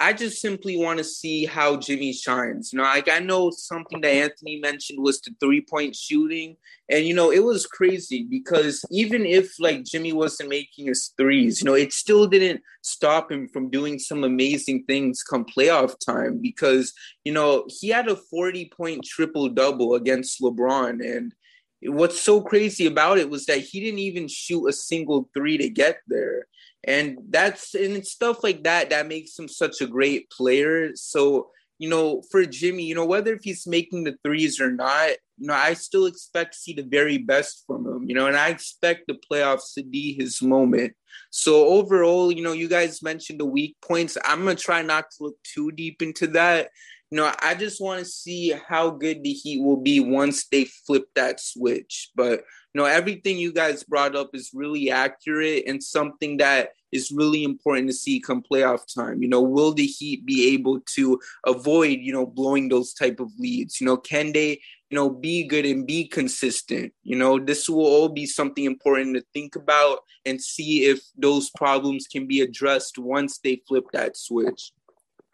[0.00, 2.72] I just simply want to see how Jimmy shines.
[2.72, 6.56] You know, like I know something that Anthony mentioned was the three point shooting.
[6.88, 11.60] And, you know, it was crazy because even if like Jimmy wasn't making his threes,
[11.60, 16.38] you know, it still didn't stop him from doing some amazing things come playoff time
[16.40, 16.92] because,
[17.24, 21.04] you know, he had a 40 point triple double against LeBron.
[21.04, 21.34] And
[21.82, 25.68] what's so crazy about it was that he didn't even shoot a single three to
[25.68, 26.46] get there
[26.84, 30.90] and that's and stuff like that that makes him such a great player.
[30.94, 35.10] So you know for jimmy you know whether if he's making the threes or not
[35.36, 38.36] you know i still expect to see the very best from him you know and
[38.36, 40.94] i expect the playoffs to be his moment.
[41.30, 44.16] So overall you know you guys mentioned the weak points.
[44.24, 46.70] I'm gonna try not to look too deep into that.
[47.10, 50.66] You know, I just want to see how good the Heat will be once they
[50.86, 52.10] flip that switch.
[52.14, 52.42] But
[52.78, 57.88] know, everything you guys brought up is really accurate and something that is really important
[57.88, 59.22] to see come playoff time.
[59.22, 63.30] You know, will the Heat be able to avoid, you know, blowing those type of
[63.38, 63.80] leads?
[63.80, 64.60] You know, can they,
[64.90, 66.92] you know, be good and be consistent?
[67.02, 71.50] You know, this will all be something important to think about and see if those
[71.50, 74.72] problems can be addressed once they flip that switch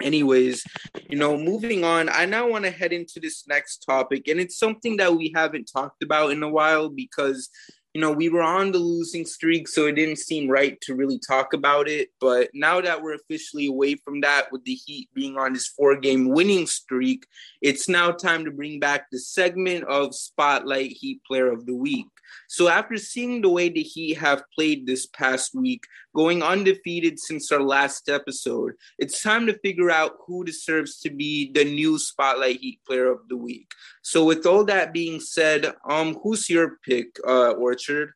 [0.03, 0.65] anyways
[1.09, 4.59] you know moving on i now want to head into this next topic and it's
[4.59, 7.49] something that we haven't talked about in a while because
[7.95, 11.19] you know we were on the losing streak so it didn't seem right to really
[11.19, 12.09] talk about it.
[12.21, 15.97] But now that we're officially away from that with the heat being on this four
[15.97, 17.25] game winning streak
[17.63, 22.07] it's now time to bring back the segment of spotlight heat player of the week
[22.55, 25.83] so after seeing the way the Heat have played this past week,
[26.15, 31.51] going undefeated since our last episode, it's time to figure out who deserves to be
[31.51, 33.67] the new Spotlight Heat Player of the Week.
[34.03, 38.13] So with all that being said, um, who's your pick, uh, Orchard?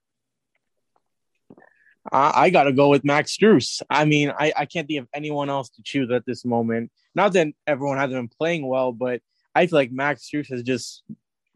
[2.13, 3.83] I got to go with Max Strus.
[3.91, 6.93] I mean, I, I can't think of anyone else to choose at this moment.
[7.13, 9.21] Not that everyone hasn't been playing well, but
[9.53, 11.03] I feel like Max Strus has just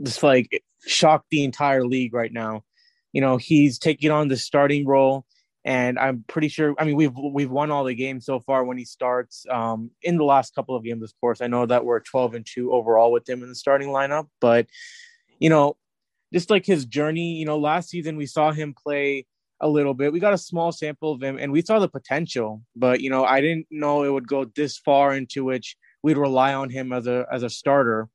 [0.03, 2.65] just like shocked the entire league right now.
[3.13, 5.27] You know, he's taking on the starting role,
[5.65, 6.75] and I'm pretty sure.
[6.79, 9.47] I mean, we've we've won all the games so far when he starts.
[9.51, 12.47] Um, in the last couple of games, of course, I know that we're 12 and
[12.47, 14.67] two overall with him in the starting lineup, but
[15.39, 15.77] you know,
[16.33, 17.35] just like his journey.
[17.35, 19.27] You know, last season we saw him play
[19.61, 20.13] a little bit.
[20.13, 23.25] We got a small sample of him, and we saw the potential, but you know,
[23.25, 27.07] I didn't know it would go this far into which we'd rely on him as
[27.07, 28.09] a as a starter.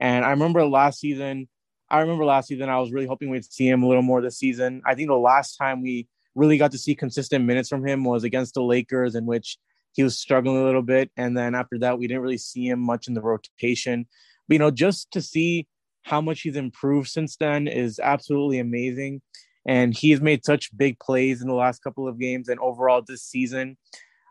[0.00, 1.48] And I remember last season,
[1.88, 4.38] I remember last season, I was really hoping we'd see him a little more this
[4.38, 4.82] season.
[4.84, 8.24] I think the last time we really got to see consistent minutes from him was
[8.24, 9.58] against the Lakers, in which
[9.92, 11.10] he was struggling a little bit.
[11.16, 14.06] And then after that, we didn't really see him much in the rotation.
[14.48, 15.66] But, you know, just to see
[16.02, 19.22] how much he's improved since then is absolutely amazing.
[19.66, 23.22] And he's made such big plays in the last couple of games and overall this
[23.22, 23.76] season.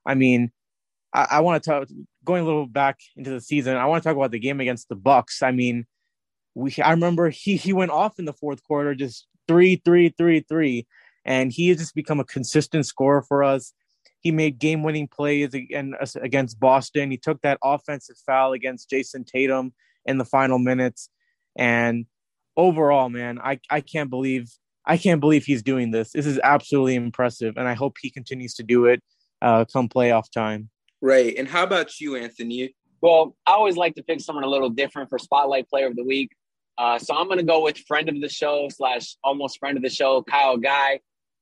[0.05, 0.51] I mean,
[1.13, 1.87] I, I want to talk
[2.23, 3.75] going a little back into the season.
[3.75, 5.41] I want to talk about the game against the Bucks.
[5.41, 5.85] I mean,
[6.55, 10.39] we I remember he he went off in the fourth quarter, just three, three, three,
[10.39, 10.87] three,
[11.23, 13.73] and he has just become a consistent scorer for us.
[14.21, 17.11] He made game-winning plays against Boston.
[17.11, 19.73] He took that offensive foul against Jayson Tatum
[20.05, 21.09] in the final minutes,
[21.55, 22.07] and
[22.57, 24.49] overall, man, I I can't believe
[24.85, 26.11] I can't believe he's doing this.
[26.11, 29.03] This is absolutely impressive, and I hope he continues to do it
[29.41, 30.69] uh, come playoff time.
[31.01, 31.35] Right.
[31.37, 32.73] And how about you, Anthony?
[33.01, 36.03] Well, I always like to pick someone a little different for Spotlight Player of the
[36.03, 36.31] Week.
[36.77, 39.83] Uh, so I'm going to go with friend of the show slash almost friend of
[39.83, 40.99] the show, Kyle Guy.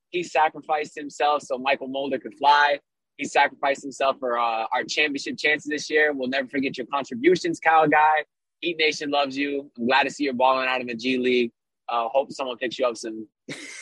[0.10, 2.80] He sacrificed himself so Mychal Mulder could fly.
[3.18, 6.14] He sacrificed himself for uh, our championship chances this year.
[6.14, 8.26] We'll never forget your contributions, Kyle Guy.
[8.60, 9.70] Heat Nation loves you.
[9.78, 11.52] I'm glad to see you're balling out in the G League.
[11.90, 13.28] Uh, hope someone picks you up soon.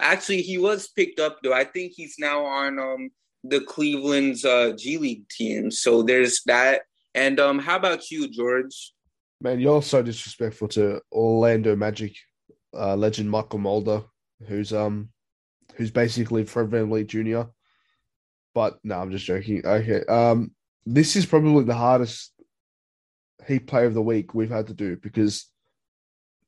[0.00, 1.54] Actually, he was picked up though.
[1.54, 3.10] I think he's now on um
[3.44, 5.70] the Cleveland's uh, G League team.
[5.70, 6.82] So there's that.
[7.14, 8.92] And um, how about you, George?
[9.40, 12.16] Man, you're so disrespectful to Orlando Magic
[12.72, 14.02] uh, legend Mychal Mulder,
[14.46, 15.10] who's um
[15.74, 17.50] who's basically Fred VanVleet Jr.
[18.54, 19.64] But no, I'm just joking.
[19.64, 20.04] Okay.
[20.06, 20.52] Um,
[20.86, 22.32] this is probably the hardest
[23.46, 25.50] Heat Player of the Week we've had to do because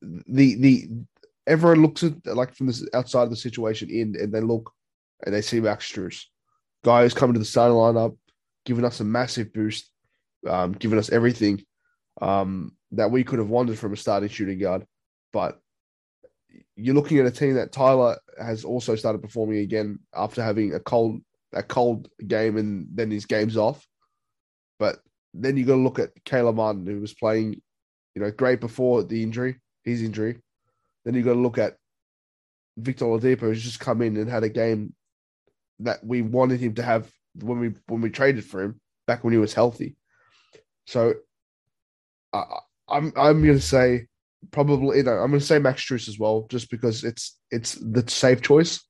[0.01, 0.89] the the
[1.47, 4.73] everyone looks at like from the outside of the situation in and they look
[5.25, 6.25] and they see Max Strus,
[6.85, 8.17] guy who's coming to the starting lineup,
[8.65, 9.91] giving us a massive boost,
[10.49, 11.65] um, giving us everything
[12.21, 14.87] um, that we could have wanted from a starting shooting guard.
[15.33, 15.59] But
[16.77, 20.81] you're looking at a team that Tyler has also started performing again after having a
[20.81, 21.21] cold
[21.53, 23.87] a cold game and then his game's off.
[24.79, 24.99] But
[25.33, 27.61] then you got to look at Caleb Martin, who was playing,
[28.15, 30.41] you know, great before the injury, his injury.
[31.05, 31.77] Then you got to look at
[32.77, 34.95] Victor Oladipo, who's just come in and had a game
[35.81, 39.33] that we wanted him to have when we when we traded for him back when
[39.33, 39.97] he was healthy.
[40.87, 41.15] So
[42.37, 44.07] I, I'm I'm going to say
[44.51, 47.75] probably you know I'm going to say Max Strus as well, just because it's it's
[47.75, 48.83] the safe choice.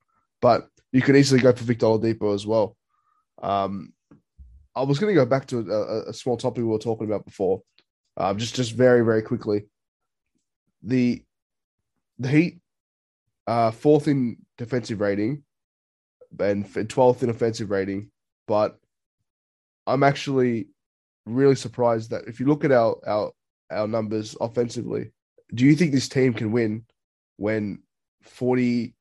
[0.43, 2.77] But you could easily go for Victor Oladipo as well.
[3.43, 3.93] Um,
[4.75, 7.25] I was going to go back to a, a, small topic we were talking about
[7.25, 7.63] before,
[8.17, 9.67] um, just just very very quickly.
[10.83, 11.23] The
[12.19, 12.61] the Heat,
[13.47, 15.45] uh, fourth in defensive rating,
[16.39, 18.11] and twelfth in offensive rating,
[18.47, 18.79] but
[19.87, 20.69] I'm actually
[21.25, 23.33] really surprised that if you look at our our
[23.71, 25.11] our numbers offensively,
[25.55, 26.85] do you think this team can win
[27.37, 27.83] when
[28.25, 28.93] 42%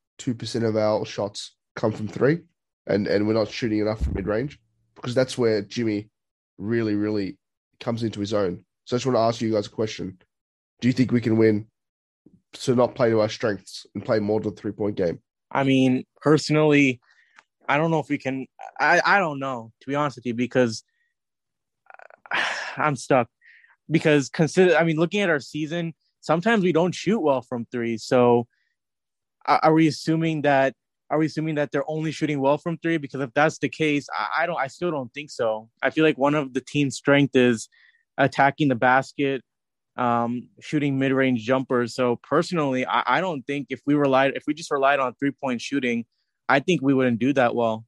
[0.63, 2.39] of our shots come from three
[2.88, 4.60] and, and we're not shooting enough from mid range?
[4.95, 6.10] Because that's where Jimmy
[6.58, 7.38] really, really
[7.80, 8.63] comes into his own.
[8.86, 10.17] So I just want to ask you guys a question.
[10.82, 11.67] Do you think we can win
[12.54, 15.19] to not play to our strengths and play more to the three point game?
[15.51, 16.99] I mean, personally,
[17.67, 18.45] I don't know if we can.
[18.80, 20.84] I, I don't know, to be honest with you, because
[22.78, 23.28] I'm stuck.
[23.89, 27.98] Because consider, I mean, looking at our season, sometimes we don't shoot well from three.
[27.98, 28.48] So
[29.45, 30.74] are we assuming that
[31.12, 32.98] are we assuming that they're only shooting well from three?
[32.98, 35.69] Because if that's the case, I, I don't I still don't think so.
[35.84, 37.69] I feel like one of the team's strength is
[38.17, 39.43] attacking the basket,
[39.98, 41.93] um, shooting mid-range jumpers.
[41.93, 45.62] So personally, I, I don't think if we relied if we just relied on three-point
[45.62, 46.06] shooting,
[46.50, 47.86] I think we wouldn't do that well.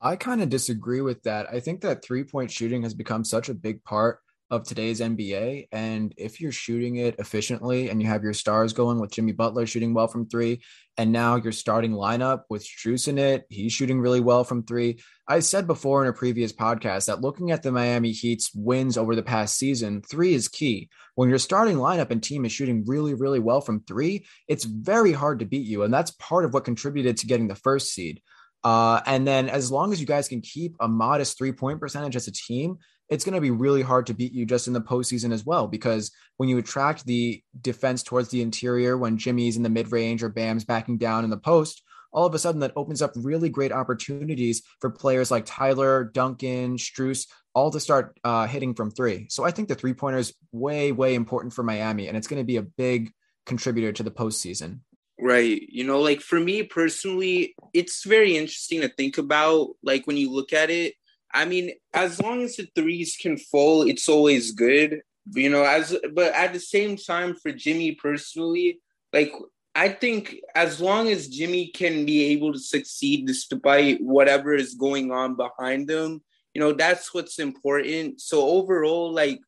[0.00, 1.48] I kind of disagree with that.
[1.52, 4.20] I think that three point shooting has become such a big part
[4.50, 5.68] of today's NBA.
[5.72, 9.66] And if you're shooting it efficiently and you have your stars going with Jimmy Butler
[9.66, 10.62] shooting well from three,
[10.96, 15.00] and now your starting lineup with Strus in it, he's shooting really well from three.
[15.28, 19.14] I said before in a previous podcast that looking at the Miami Heat's wins over
[19.14, 20.88] the past season, three is key.
[21.14, 25.12] When your starting lineup and team is shooting really, really well from three, it's very
[25.12, 25.82] hard to beat you.
[25.82, 28.22] And that's part of what contributed to getting the first seed.
[28.64, 32.16] Uh, and then as long as you guys can keep a modest three point percentage
[32.16, 34.80] as a team, it's going to be really hard to beat you just in the
[34.80, 35.66] postseason as well.
[35.66, 40.22] Because when you attract the defense towards the interior, when Jimmy's in the mid range
[40.22, 43.48] or Bam's backing down in the post, all of a sudden that opens up really
[43.48, 49.26] great opportunities for players like Tyler, Duncan, Strus, all to start uh, hitting from three.
[49.30, 52.40] So I think the three pointer is way, way important for Miami, and it's going
[52.40, 53.12] to be a big
[53.46, 54.80] contributor to the postseason.
[55.20, 55.60] Right.
[55.68, 59.70] You know, like for me personally, it's very interesting to think about.
[59.82, 60.94] Like when you look at it,
[61.32, 65.02] I mean, as long as the threes can fall, it's always good.
[65.34, 68.80] You know, as but at the same time, for Jimmy personally,
[69.12, 69.32] like
[69.74, 75.12] I think as long as Jimmy can be able to succeed despite whatever is going
[75.12, 76.22] on behind them,
[76.54, 78.20] you know, that's what's important.
[78.20, 79.40] So overall, like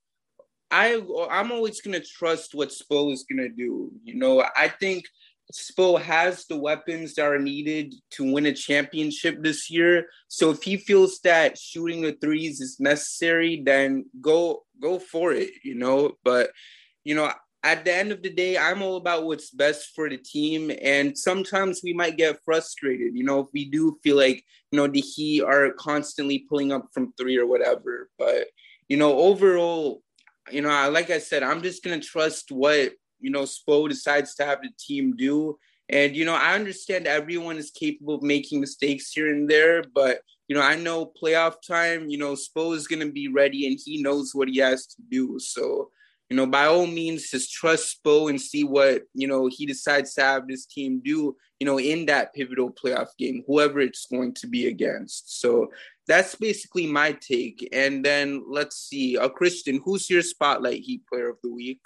[0.70, 3.90] I I'm always gonna trust what Spo is gonna do.
[4.04, 5.06] You know, I think
[5.52, 10.06] Spo has the weapons that are needed to win a championship this year.
[10.28, 15.50] So if he feels that shooting the threes is necessary, then go go for it,
[15.62, 16.12] you know.
[16.24, 16.50] But
[17.04, 17.32] you know,
[17.62, 20.70] at the end of the day, I'm all about what's best for the team.
[20.80, 24.86] And sometimes we might get frustrated, you know, if we do feel like, you know,
[24.86, 28.08] the Heat are constantly pulling up from three or whatever.
[28.18, 28.46] But,
[28.88, 30.02] you know, overall,
[30.50, 34.44] you know, like I said, I'm just gonna trust what you know, Spo decides to
[34.44, 35.58] have the team do.
[35.88, 40.20] And, you know, I understand everyone is capable of making mistakes here and there, but,
[40.46, 43.78] you know, I know playoff time, you know, Spo is going to be ready and
[43.84, 45.38] he knows what he has to do.
[45.40, 45.90] So,
[46.28, 50.14] you know, by all means, just trust Spo and see what, you know, he decides
[50.14, 54.34] to have this team do, you know, in that pivotal playoff game, whoever it's going
[54.34, 55.40] to be against.
[55.40, 55.72] So
[56.06, 57.68] that's basically my take.
[57.72, 61.80] And then let's see, uh, Christian, who's your spotlight Heat player of the week?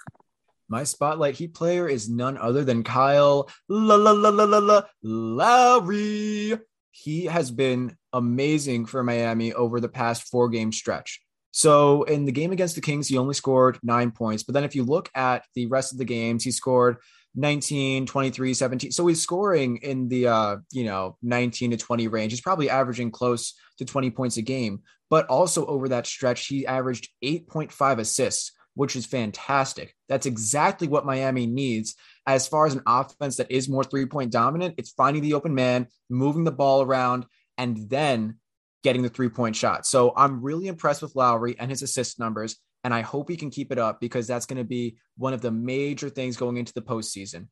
[0.67, 4.81] My spotlight Heat player is none other than Kyle la, la, la, la, la, la,
[5.03, 6.57] Lowry.
[6.91, 11.21] He has been amazing for Miami over the past four game stretch.
[11.51, 14.43] So in the game against the Kings, he only scored nine points.
[14.43, 16.97] But then if you look at the rest of the games, he scored
[17.35, 18.91] 19, 23, 17.
[18.91, 22.31] So he's scoring in the uh, you know, 19 to 20 range.
[22.31, 24.81] He's probably averaging close to 20 points a game.
[25.09, 29.95] But also over that stretch, he averaged 8.5 assists, which is fantastic.
[30.07, 31.95] That's exactly what Miami needs
[32.27, 34.75] as far as an offense that is more three-point dominant.
[34.77, 37.25] It's finding the open man, moving the ball around,
[37.57, 38.37] and then
[38.83, 39.85] getting the three-point shot.
[39.85, 42.57] So I'm really impressed with Lowry and his assist numbers.
[42.83, 45.41] And I hope he can keep it up because that's going to be one of
[45.41, 47.47] the major things going into the postseason.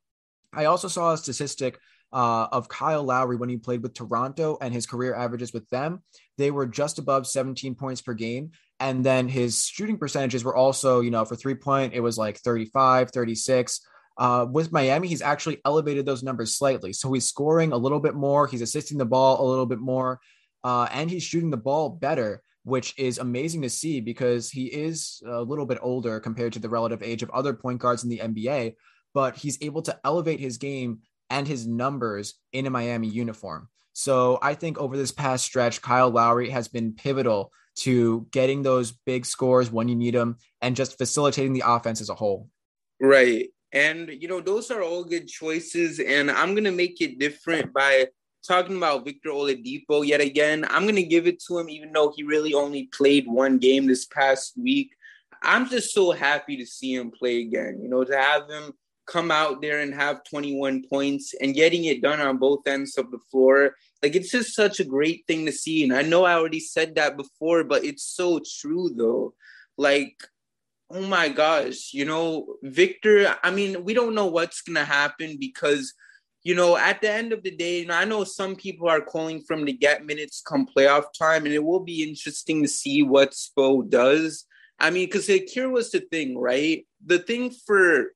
[0.54, 1.80] I also saw a statistic
[2.14, 6.04] uh, of Kyle Lowry when he played with Toronto and his career averages with them.
[6.38, 8.52] They were just above 17 points per game.
[8.80, 12.38] And then his shooting percentages were also, you know, for three point, it was like
[12.38, 13.82] 35, 36.
[14.16, 16.94] Uh, with Miami, he's actually elevated those numbers slightly.
[16.94, 20.20] So he's scoring a little bit more, he's assisting the ball a little bit more,
[20.64, 25.22] uh, and he's shooting the ball better which is amazing to see because he is
[25.26, 28.20] a little bit older compared to the relative age of other point guards in the
[28.20, 28.76] NBA,
[29.14, 31.00] but he's able to elevate his game
[31.34, 33.68] and his numbers in a Miami uniform.
[33.94, 38.92] So I think over this past stretch, Kyle Lowry has been pivotal to getting those
[38.92, 42.50] big scores when you need them and just facilitating the offense as a whole.
[43.02, 43.50] Right.
[43.72, 46.00] And, you know, those are all good choices.
[46.00, 48.10] And I'm going to make it different by
[48.48, 50.68] talking about Victor Oladipo yet again.
[50.70, 53.88] I'm going to give it to him, even though he really only played one game
[53.88, 54.92] this past week.
[55.42, 57.80] I'm just so happy to see him play again.
[57.82, 58.74] You know, to have him
[59.06, 63.12] come out there and have 21 points and getting it done on both ends of
[63.12, 63.76] the floor.
[64.02, 65.84] Like, it's just such a great thing to see.
[65.84, 69.34] And I know I already said that before, but it's so true, though.
[69.78, 70.24] Like,
[70.90, 75.94] oh my gosh, you know, Victor, I mean, we don't know what's to happen because
[76.44, 79.42] you know, at the end of the day, know, I know some people are calling
[79.42, 83.32] from to get minutes come playoff time, and it will be interesting to see what
[83.32, 84.46] Spo does.
[84.78, 86.86] I mean, because here was the thing, right?
[87.06, 88.08] The thing for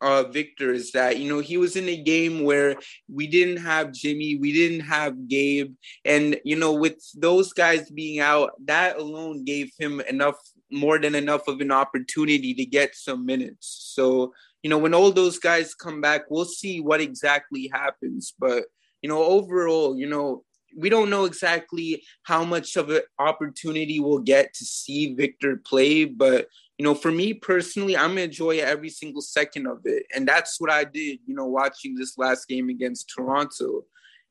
[0.00, 2.76] uh, Victor is that, you know, he was in a game where
[3.08, 5.74] we didn't have Jimmy, we didn't have Gabe.
[6.04, 10.36] And, you know, with those guys being out, that alone gave him enough,
[10.70, 13.92] more than enough of an opportunity to get some minutes.
[13.94, 18.34] So, you know, when all those guys come back, we'll see what exactly happens.
[18.38, 18.64] But,
[19.00, 20.44] you know, overall, you know,
[20.76, 26.04] we don't know exactly how much of an opportunity we'll get to see Victor play.
[26.04, 30.04] But, you know, for me personally, I'm to enjoy every single second of it.
[30.14, 33.84] And that's what I did, you know, watching this last game against Toronto.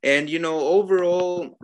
[0.03, 1.57] And, you know, overall,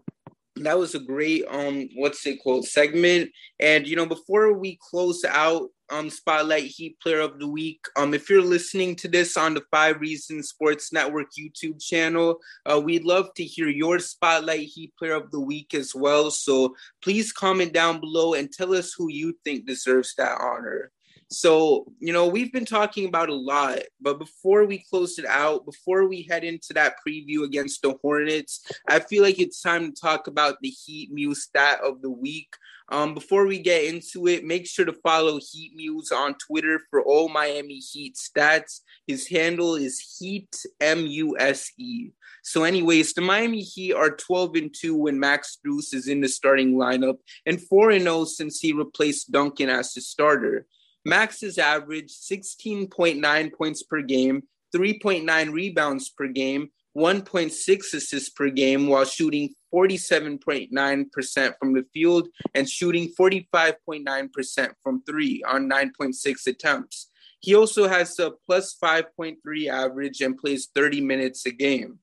[0.58, 5.24] that was a great um what's it called segment and you know before we close
[5.24, 7.86] out um, Spotlight Heat Player of the Week.
[7.98, 12.80] Um, if you're listening to this on the Five Reasons Sports Network YouTube channel, uh,
[12.80, 16.32] we'd love to hear your Spotlight Heat Player of the Week as well.
[16.32, 20.92] So please comment down below and tell us who you think deserves that honor.
[21.32, 25.66] So, you know, we've been talking about a lot, but before we close it out,
[25.66, 30.02] before we head into that preview against the Hornets, I feel like it's time to
[30.02, 32.54] talk about the Heat Muse stat of the week.
[32.92, 37.02] Um, before we get into it, make sure to follow Heat Muse on Twitter for
[37.02, 38.82] all Miami Heat stats.
[39.08, 42.10] His handle is Heat M U S E.
[42.44, 46.28] So, anyways, the Miami Heat are 12 and 2 when Max Strus is in the
[46.28, 50.66] starting lineup, and 4 and 0 since he replaced Duncan as the starter.
[51.06, 54.44] Max has averaged 16.9 points per game,
[54.76, 62.70] 3.9 rebounds per game, 1.6 assists per game while shooting 47.9% from the field and
[62.70, 67.08] shooting 45.9% from three on 9.6 attempts.
[67.40, 69.38] He also has a plus 5.3
[69.68, 72.00] average and plays 30 minutes a game.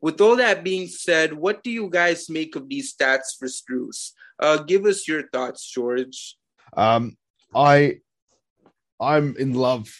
[0.00, 4.12] With all that being said, what do you guys make of these stats for Strus?
[4.38, 6.36] Uh, give us your thoughts, George.
[6.74, 7.18] Um,
[7.54, 7.98] I
[8.98, 9.90] I'm in love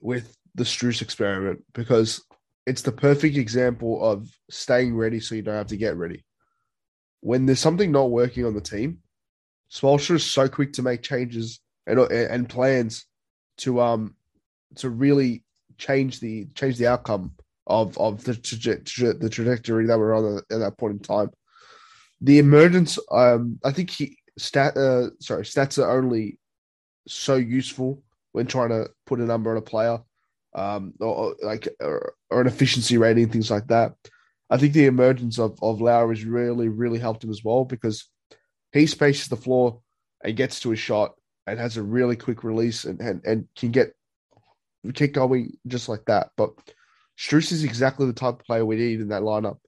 [0.00, 2.22] with the Strus experiment because
[2.66, 6.24] it's the perfect example of staying ready so you don't have to get ready.
[7.20, 8.98] When there's something not working on the team,
[9.72, 13.06] Spoelstra is so quick to make changes and and plans
[13.58, 14.14] to um
[14.76, 15.44] to really
[15.78, 17.32] change the change the outcome
[17.66, 21.30] of of the traje- the trajectory that we're on at that point in time.
[22.20, 26.38] The emergence, um, I think he stat uh, sorry stats are only
[27.08, 28.02] so useful
[28.32, 29.98] when trying to put a number on a player,
[30.54, 33.94] um, or, or like or, or, an efficiency rating, things like that.
[34.50, 38.08] I think the emergence of of Lowry has really really helped him as well because
[38.72, 39.80] he spaces the floor
[40.22, 41.14] and gets to a shot
[41.46, 43.92] and has a really quick release and and, and can get
[44.94, 46.30] keep going just like that.
[46.36, 46.50] But
[47.18, 49.58] Strus is exactly the type of player we need in that lineup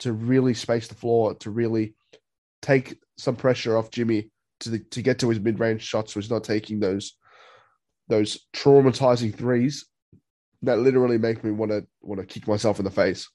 [0.00, 1.94] to really space the floor, to really
[2.62, 4.30] take some pressure off Jimmy
[4.60, 7.14] to the, to get to his mid range shots, so he's not taking those
[8.08, 9.86] those traumatizing threes
[10.62, 13.28] that literally make me want to want to kick myself in the face.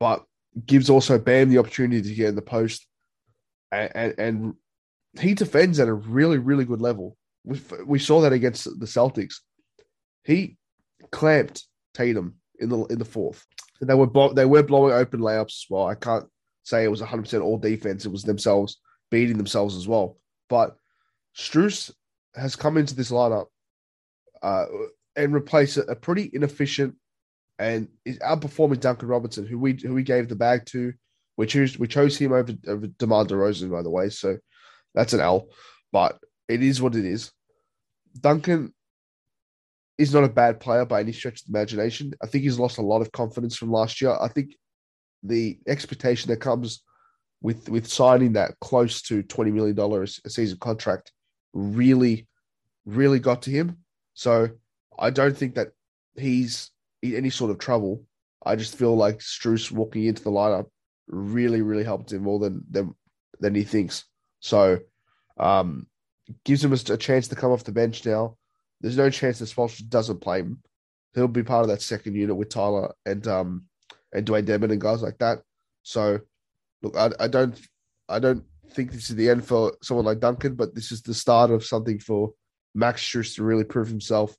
[0.00, 0.24] But
[0.66, 2.86] gives also Bam the opportunity to get in the post,
[3.70, 4.54] and, and, and
[5.20, 7.16] he defends at a really really good level.
[7.44, 9.36] We, we saw that against the Celtics.
[10.24, 10.56] He
[11.10, 13.44] clamped Tatum in the in the fourth.
[13.80, 15.86] They were blow, they were blowing open layups as well.
[15.86, 16.26] I can't
[16.64, 18.04] say it was 100 percent all defense.
[18.04, 18.80] It was themselves
[19.10, 20.18] beating themselves as well.
[20.48, 20.76] But
[21.36, 21.92] Strus
[22.34, 23.46] has come into this lineup
[24.42, 24.66] uh,
[25.18, 26.94] and replace a, a pretty inefficient
[27.58, 30.94] and is outperforming Duncan Robinson, who we who we gave the bag to.
[31.36, 34.08] We chose we chose him over over DeMar DeRozan, by the way.
[34.08, 34.38] So
[34.94, 35.48] that's an L,
[35.92, 37.30] but it is what it is.
[38.18, 38.72] Duncan
[39.98, 42.14] is not a bad player by any stretch of the imagination.
[42.22, 44.16] I think he's lost a lot of confidence from last year.
[44.20, 44.54] I think
[45.24, 46.82] the expectation that comes
[47.42, 51.12] with with signing that close to twenty million dollars a season contract
[51.52, 52.28] really,
[52.86, 53.78] really got to him.
[54.14, 54.50] So
[54.98, 55.68] I don't think that
[56.16, 56.70] he's
[57.02, 58.04] in any sort of trouble.
[58.44, 60.66] I just feel like Strus walking into the lineup
[61.06, 62.94] really, really helped him more than than,
[63.40, 64.04] than he thinks.
[64.40, 64.78] So
[65.38, 65.86] um,
[66.44, 68.36] gives him a, chance to come off the bench now.
[68.80, 70.62] There's no chance that Spoelstra doesn't play him.
[71.14, 73.64] He'll be part of that second unit with Tyler and um
[74.12, 75.40] and Dewayne Dedmon and guys like that.
[75.82, 76.20] So
[76.82, 77.58] look, I, I don't
[78.08, 81.14] I don't think this is the end for someone like Duncan, but this is the
[81.14, 82.32] start of something for
[82.74, 84.36] Max Strus to really prove himself.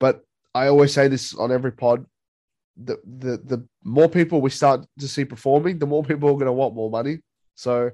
[0.00, 0.24] But
[0.54, 2.06] I always say this on every pod.
[2.76, 6.46] The, the the more people we start to see performing, the more people are going
[6.46, 7.18] to want more money.
[7.54, 7.90] So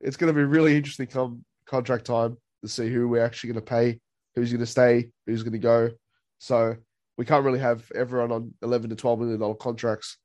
[0.00, 3.64] it's going to be really interesting come contract time to see who we're actually going
[3.64, 4.00] to pay,
[4.34, 5.90] who's going to stay, who's going to go.
[6.38, 6.76] So
[7.16, 10.16] we can't really have everyone on 11 to 12 million dollar contracts,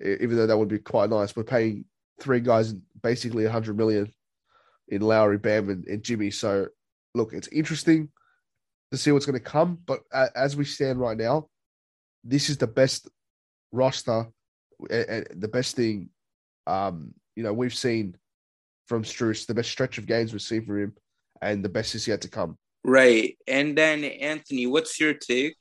[0.00, 1.34] even though that would be quite nice.
[1.34, 1.84] We're paying
[2.20, 4.12] three guys basically 100 million
[4.88, 6.30] in Lowry, Bam, and, and Jimmy.
[6.30, 6.68] So
[7.14, 8.10] look, it's interesting
[8.90, 9.78] to see what's going to come.
[9.84, 11.48] But as we stand right now,
[12.24, 13.08] this is the best
[13.72, 14.28] roster
[14.90, 16.10] and the best thing,
[16.66, 18.16] um, you know, we've seen
[18.86, 20.94] from Strus, the best stretch of games we've seen from him,
[21.42, 22.56] and the best is yet to come.
[22.84, 23.36] Right.
[23.46, 25.56] And then, Anthony, what's your take?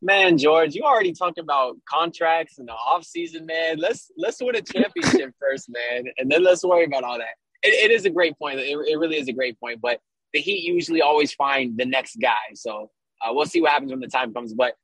[0.00, 3.78] Man, George, you already talked about contracts and the off season, man.
[3.78, 7.34] Let's let's win a championship first, man, and then let's worry about all that.
[7.64, 8.60] it, it is a great point.
[8.60, 9.80] It, it really is a great point.
[9.80, 9.98] But
[10.32, 12.34] the Heat usually always find the next guy.
[12.54, 12.90] So
[13.22, 14.54] uh, we'll see what happens when the time comes.
[14.54, 14.74] But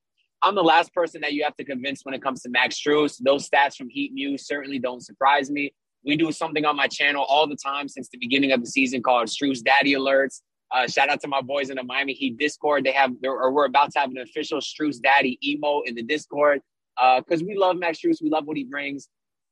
[0.43, 3.19] I'm the last person that you have to convince when it comes to Max Strus.
[3.23, 5.73] Those stats from Heat Muse certainly don't surprise me.
[6.05, 9.03] We do something on my channel all the time since the beginning of the season
[9.03, 10.43] called Strus Daddy Alerts.
[10.75, 12.85] Uh, shout out to my boys in the Miami Heat Discord.
[12.85, 16.61] They have, or we're about to have an official Strus Daddy emo in the Discord
[16.97, 18.21] because uh, we love Max Strus.
[18.23, 19.09] We love what he brings.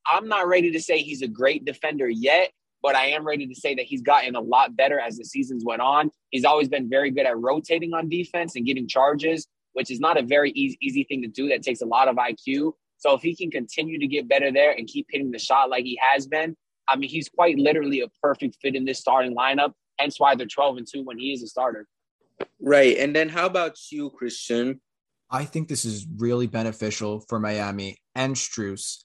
[0.06, 2.50] I'm not ready to say he's a great defender yet,
[2.82, 5.64] but I am ready to say that he's gotten a lot better as the seasons
[5.64, 6.10] went on.
[6.30, 10.18] He's always been very good at rotating on defense and getting charges, which is not
[10.18, 11.48] a very easy, easy thing to do.
[11.48, 12.72] That takes a lot of IQ.
[12.98, 15.84] So if he can continue to get better there and keep hitting the shot like
[15.84, 16.56] he has been,
[16.88, 19.72] I mean, he's quite literally a perfect fit in this starting lineup.
[19.98, 21.86] Hence why they're 12 and 2 when he is a starter.
[22.60, 22.96] Right.
[22.96, 24.80] And then how about you, Christian?
[25.30, 29.04] I think this is really beneficial for Miami and Strus.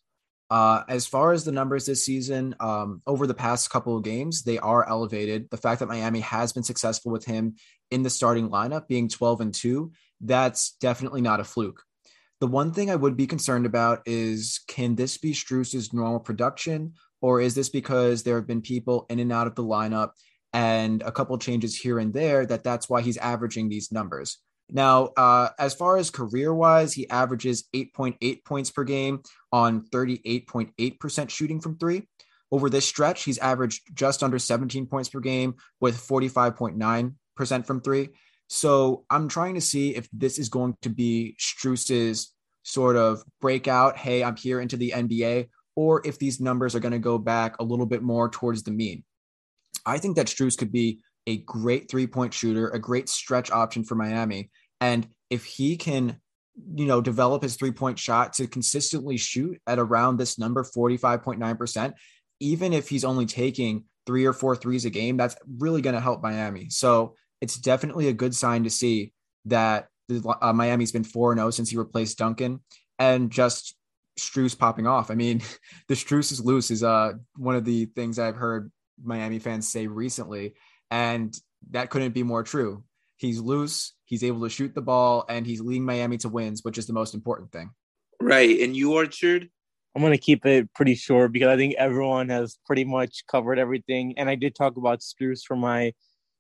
[0.50, 4.44] Uh, as far as the numbers this season, um, over the past couple of games,
[4.44, 5.50] they are elevated.
[5.50, 7.56] The fact that Miami has been successful with him
[7.92, 9.92] in the starting lineup, being 12 and 2,
[10.22, 11.84] that's definitely not a fluke.
[12.40, 16.94] The one thing I would be concerned about is can this be Strus's normal production,
[17.20, 20.12] or is this because there have been people in and out of the lineup
[20.54, 24.38] and a couple changes here and there that that's why he's averaging these numbers?
[24.70, 31.30] Now, uh, as far as career wise, he averages 8.8 points per game on 38.8%
[31.30, 32.08] shooting from three.
[32.52, 38.10] Over this stretch, he's averaged just under 17 points per game with 45.9% from three.
[38.48, 43.98] So I'm trying to see if this is going to be Strus's sort of breakout.
[43.98, 47.56] Hey, I'm here into the NBA, or if these numbers are going to go back
[47.60, 49.04] a little bit more towards the mean.
[49.86, 53.84] I think that Strus could be a great three point shooter, a great stretch option
[53.84, 54.50] for Miami.
[54.82, 56.20] And if he can,
[56.74, 61.94] you know, develop his three point shot to consistently shoot at around this number, 45.9%,
[62.40, 66.02] even if he's only taking three or four threes a game, that's really going to
[66.02, 66.70] help Miami.
[66.70, 69.12] So it's definitely a good sign to see
[69.46, 69.90] that
[70.42, 72.62] uh, Miami's been 4 0 since he replaced Duncan
[72.98, 73.76] and just
[74.18, 75.12] Strus popping off.
[75.12, 75.42] I mean,
[75.88, 78.72] the Strus is loose is uh, one of the things I've heard
[79.04, 80.56] Miami fans say recently.
[80.92, 81.38] And
[81.72, 82.84] that couldn't be more true.
[83.18, 83.94] He's loose.
[84.06, 86.94] He's able to shoot the ball, and he's leading Miami to wins, which is the
[86.94, 87.72] most important thing.
[88.22, 88.60] Right.
[88.62, 89.50] And you, Orchard?
[89.96, 93.58] I'm going to keep it pretty short because I think everyone has pretty much covered
[93.58, 94.14] everything.
[94.18, 95.94] And I did talk about Strus for my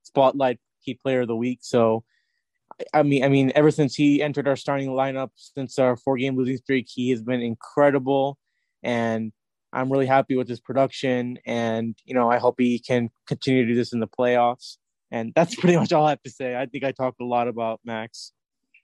[0.03, 1.59] spotlight key player of the week.
[1.63, 2.03] So,
[2.93, 6.37] I mean, I mean, ever since he entered our starting lineup since our four game
[6.37, 8.37] losing streak, he has been incredible.
[8.83, 9.31] And
[9.77, 11.37] I'm really happy with his production.
[11.45, 14.77] And, you know, I hope he can continue to do this in the playoffs.
[15.11, 16.55] And that's pretty much all I have to say.
[16.55, 18.33] I think I talked a lot about Max.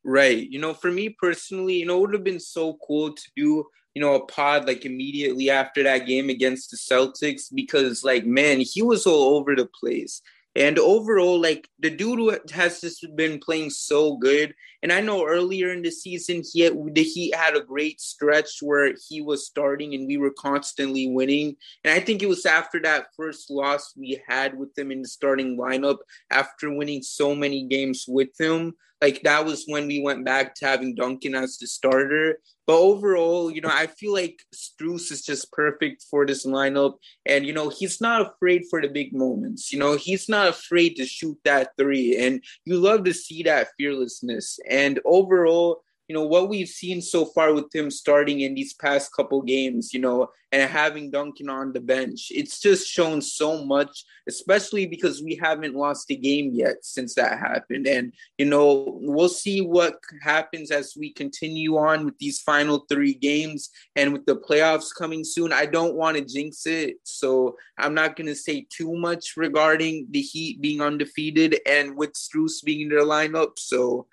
[0.05, 0.47] Right.
[0.47, 3.65] You know, for me personally, you know, it would have been so cool to do,
[3.95, 8.59] you know, a pod like immediately after that game against the Celtics because, like, man,
[8.59, 10.21] he was all over the place.
[10.55, 14.53] And overall, like the dude has just been playing so good.
[14.84, 18.93] And I know earlier in the season, he had, he had a great stretch where
[19.07, 21.55] he was starting and we were constantly winning.
[21.86, 25.07] And I think it was after that first loss we had with him in the
[25.07, 28.73] starting lineup, after winning so many games with him,
[29.03, 32.39] like that was when we went back to having Duncan as the starter.
[32.65, 36.93] But overall, you know, I feel like Strus is just perfect for this lineup.
[37.25, 39.73] And, you know, he's not afraid for the big moments.
[39.73, 42.15] You know, he's not afraid to shoot that three.
[42.17, 44.57] And you love to see that fearlessness.
[44.74, 49.15] And overall, you know what we've seen so far with him starting in these past
[49.15, 54.03] couple games, you know, and having Duncan on the bench, it's just shown so much,
[54.28, 57.88] especially because we haven't lost a game yet since that happened.
[57.88, 63.13] And you know, we'll see what happens as we continue on with these final three
[63.13, 65.53] games and with the playoffs coming soon.
[65.53, 70.07] I don't want to jinx it, so I'm not going to say too much regarding
[70.11, 73.57] the Heat being undefeated and with Strus being in their lineup.
[73.57, 74.07] So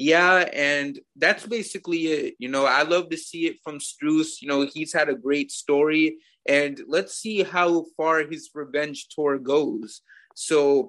[0.00, 2.34] yeah, and that's basically it.
[2.38, 4.40] You know, I love to see it from Strus.
[4.40, 9.38] You know, he's had a great story, and let's see how far his revenge tour
[9.38, 10.02] goes.
[10.36, 10.88] So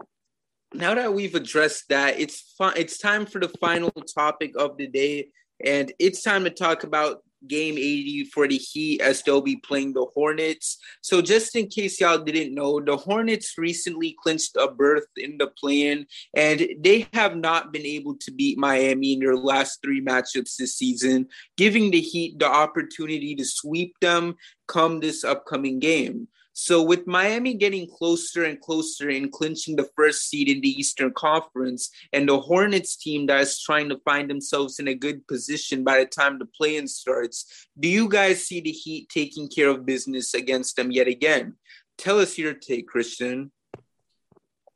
[0.76, 2.74] now that we've addressed that, it's fun.
[2.78, 5.30] It's time for the final topic of the day,
[5.66, 9.94] and it's time to talk about game 80 for the Heat as they'll be playing
[9.94, 10.78] the Hornets.
[11.02, 15.48] So, just in case y'all didn't know, the Hornets recently clinched a berth in the
[15.48, 20.58] play-in, and they have not been able to beat Miami in their last three matchups
[20.58, 21.28] this season,
[21.58, 24.36] giving the Heat the opportunity to sweep them
[24.68, 26.28] come this upcoming game.
[26.62, 31.14] So with Miami getting closer and closer in clinching the first seed in the Eastern
[31.14, 35.86] Conference, and the Hornets team that is trying to find themselves in a good position
[35.86, 39.86] by the time the play-in starts, do you guys see the Heat taking care of
[39.86, 41.56] business against them yet again?
[41.98, 43.54] Tell us your take, Christian.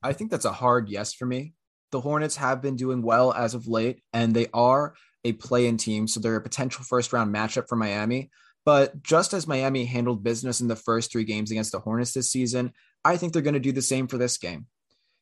[0.01, 1.53] I think that's a hard yes for me.
[1.91, 6.07] The Hornets have been doing well as of late, and they are a play-in team,
[6.07, 8.31] so they're a potential first-round matchup for Miami.
[8.65, 12.31] But just as Miami handled business in the first three games against the Hornets this
[12.31, 14.67] season, I think they're going to do the same for this game,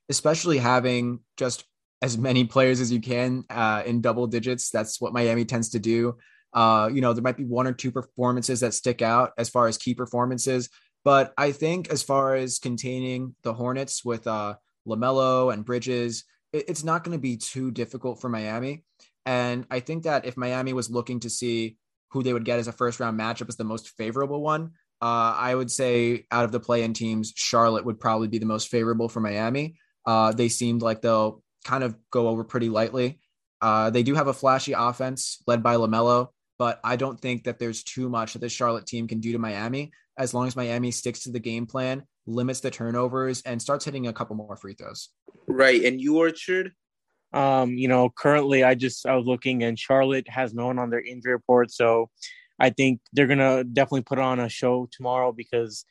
[0.10, 1.66] especially having just
[2.02, 4.70] as many players as you can uh, in double digits.
[4.70, 6.18] That's what Miami tends to do.
[6.54, 9.68] Uh, you know, there might be one or two performances that stick out as far
[9.68, 10.70] as key performances,
[11.04, 14.56] but I think as far as containing the Hornets with uh,
[14.88, 18.84] LaMelo and Bridges, it, it's not going to be too difficult for Miami.
[19.26, 21.78] And I think that if Miami was looking to see
[22.12, 24.72] who they would get as a first round matchup is the most favorable one.
[25.02, 28.46] Uh, I would say out of the play in teams, Charlotte would probably be the
[28.46, 29.76] most favorable for Miami.
[30.06, 33.20] Uh, they seemed like they'll kind of go over pretty lightly.
[33.62, 37.60] Uh, they do have a flashy offense led by LaMelo, but I don't think that
[37.60, 40.92] there's too much that this Charlotte team can do to Miami as long as Miami
[40.92, 44.74] sticks to the game plan, limits the turnovers, and starts hitting a couple more free
[44.74, 45.10] throws.
[45.48, 45.84] Right.
[45.84, 46.74] And you, Orchard?
[47.34, 50.90] Um, you know, currently I just I was looking and Charlotte has no one on
[50.90, 52.10] their injury report, so
[52.60, 55.86] I think they're gonna definitely put on a show tomorrow because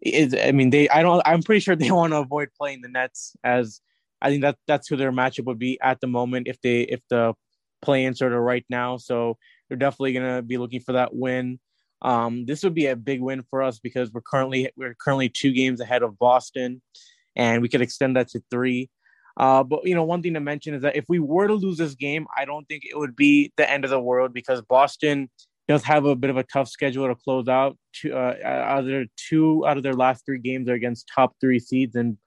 [0.00, 2.88] it, I mean they I don't I'm pretty sure they want to avoid playing the
[2.88, 3.80] Nets as
[4.20, 7.00] I think that that's who their matchup would be at the moment if they if
[7.10, 7.34] the
[7.82, 8.96] play in sort of right now.
[8.96, 9.36] So
[9.68, 11.58] they're definitely gonna be looking for that win.
[12.02, 15.52] Um, this would be a big win for us because we're currently we're currently two
[15.52, 16.80] games ahead of Boston,
[17.36, 18.90] and we could extend that to three.
[19.38, 21.78] Uh, but you know, one thing to mention is that if we were to lose
[21.78, 25.30] this game, I don't think it would be the end of the world because Boston
[25.68, 27.78] does have a bit of a tough schedule to close out.
[27.92, 32.18] Two, uh, two out of their last three games are against top three seeds in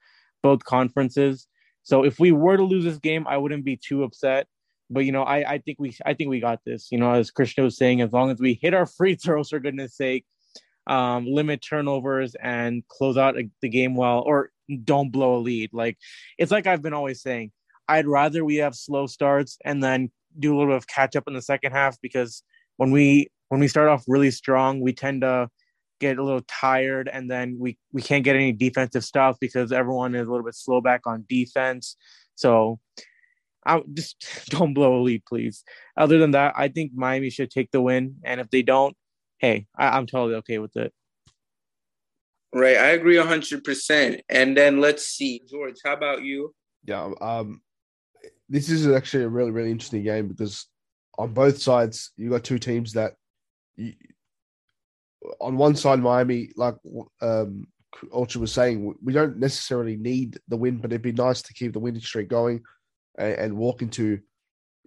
[0.42, 1.48] both conferences.
[1.84, 4.48] So if we were to lose this game, I wouldn't be too upset.
[4.90, 6.90] But you know, I, I think we I think we got this.
[6.92, 9.60] You know, as Krishna was saying, as long as we hit our free throws, for
[9.60, 10.26] goodness sake,
[10.88, 15.72] um, limit turnovers and close out the game well, or don't blow a lead.
[15.74, 15.98] Like
[16.38, 17.52] it's like I've been always saying,
[17.88, 21.28] I'd rather we have slow starts and then do a little bit of catch up
[21.28, 22.44] in the second half because
[22.78, 25.50] when we when we start off really strong, we tend to
[26.00, 30.16] get a little tired and then we we can't get any defensive stuff because everyone
[30.16, 31.96] is a little bit slow back on defense.
[32.36, 32.80] So
[33.66, 34.16] I just
[34.50, 35.64] don't blow a lead, please.
[35.98, 38.96] Other than that, I think Miami should take the win, and if they don't,
[39.40, 40.94] hey, I, am totally okay with it.
[42.54, 44.22] Right, I agree hundred percent.
[44.30, 46.54] And then let's see, George, how about you?
[46.86, 47.62] Yeah, um,
[48.50, 50.68] this is actually a really really interesting game because
[51.18, 53.14] on both sides you got two teams that,
[53.76, 53.94] you,
[55.40, 56.76] on one side Miami, like
[57.22, 57.68] um,
[58.12, 61.74] Ultra was saying, we don't necessarily need the win, but it'd be nice to keep
[61.74, 62.62] the winning streak going
[63.18, 64.20] and, and walk into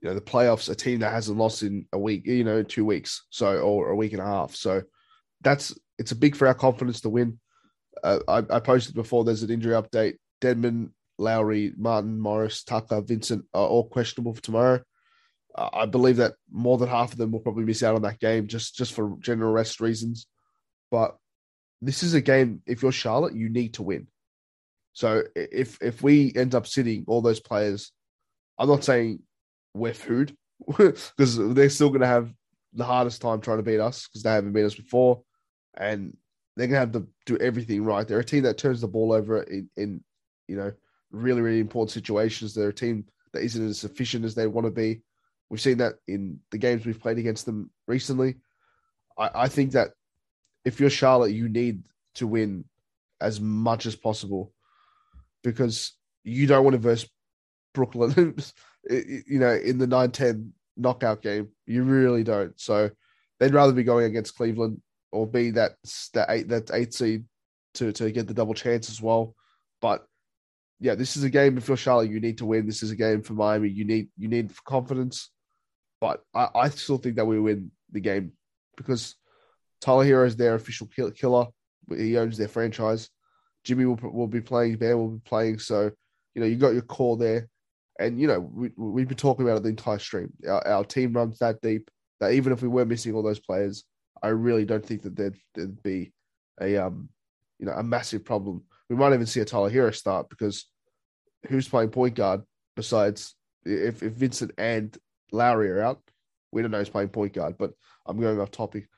[0.03, 2.85] you know the playoffs a team that hasn't lost in a week, you know, two
[2.85, 4.55] weeks, so or a week and a half.
[4.55, 4.83] So
[5.41, 7.39] that's it's a big for our confidence to win.
[8.03, 9.25] Uh, I, I posted before.
[9.25, 10.15] There's an injury update.
[10.41, 14.81] Dedmon, Lowry, Martin, Morris, Tucker, Vincent are all questionable for tomorrow.
[15.55, 18.19] Uh, I believe that more than half of them will probably miss out on that
[18.19, 20.27] game just just for general rest reasons.
[20.91, 21.17] But
[21.81, 22.63] this is a game.
[22.67, 24.09] If you're Charlotte, you need to win.
[24.93, 27.93] So if if we end up sitting all those players
[28.59, 29.21] I'm not saying
[29.75, 30.37] we're food
[30.67, 32.33] because they're still going to have
[32.73, 35.23] the hardest time trying to beat us because they haven't beat us before,
[35.77, 36.17] and
[36.57, 38.07] they're to have to do everything right.
[38.07, 40.03] They're a team that turns the ball over in, in
[40.49, 40.73] you know
[41.11, 42.55] really really important situations.
[42.55, 45.03] They're a team that isn't as efficient as they want to be.
[45.51, 48.37] We've seen that in the games we've played against them recently.
[49.19, 49.91] I, I think that
[50.65, 51.83] if you're Charlotte, you need
[52.15, 52.65] to win
[53.21, 54.53] as much as possible
[55.43, 55.93] because
[56.23, 57.09] you don't want to verse
[57.75, 58.37] Brooklyn,
[58.91, 61.49] you know, in the 9 10 knockout game.
[61.67, 62.59] You really don't.
[62.59, 62.91] So
[63.39, 64.81] they'd rather be going against Cleveland
[65.15, 65.77] or be that
[66.13, 67.25] that eight that eight seed
[67.75, 69.35] to to get the double chance as well.
[69.81, 70.05] But
[70.81, 72.67] yeah, this is a game if you're Charlotte, you need to win.
[72.67, 73.69] This is a game for Miami.
[73.69, 75.31] You need you need confidence.
[76.01, 78.33] But I, I still think that we win the game
[78.77, 79.15] because
[79.81, 81.47] Tyler Herro is their official killer.
[81.89, 83.09] He owns their franchise.
[83.63, 84.77] Jimmy will will be playing.
[84.77, 85.61] Bam will be playing.
[85.61, 85.91] So
[86.35, 87.49] you know you got your core there.
[88.01, 90.33] And you know, we we've been talking about it the entire stream.
[90.47, 91.89] Our, our team runs that deep
[92.21, 93.85] that even if we were missing all those players,
[94.25, 96.13] I really don't think that there'd, there'd be
[96.61, 97.09] a um
[97.59, 98.63] you know a massive problem.
[98.89, 100.67] We might even see a Tyler Herro start because
[101.49, 102.43] who's playing point guard
[102.77, 104.97] besides if, if Vincent and
[105.33, 106.01] Lowry are out,
[106.53, 107.57] we don't know who's playing point guard.
[107.59, 107.73] But
[108.07, 108.89] I'm going off topic.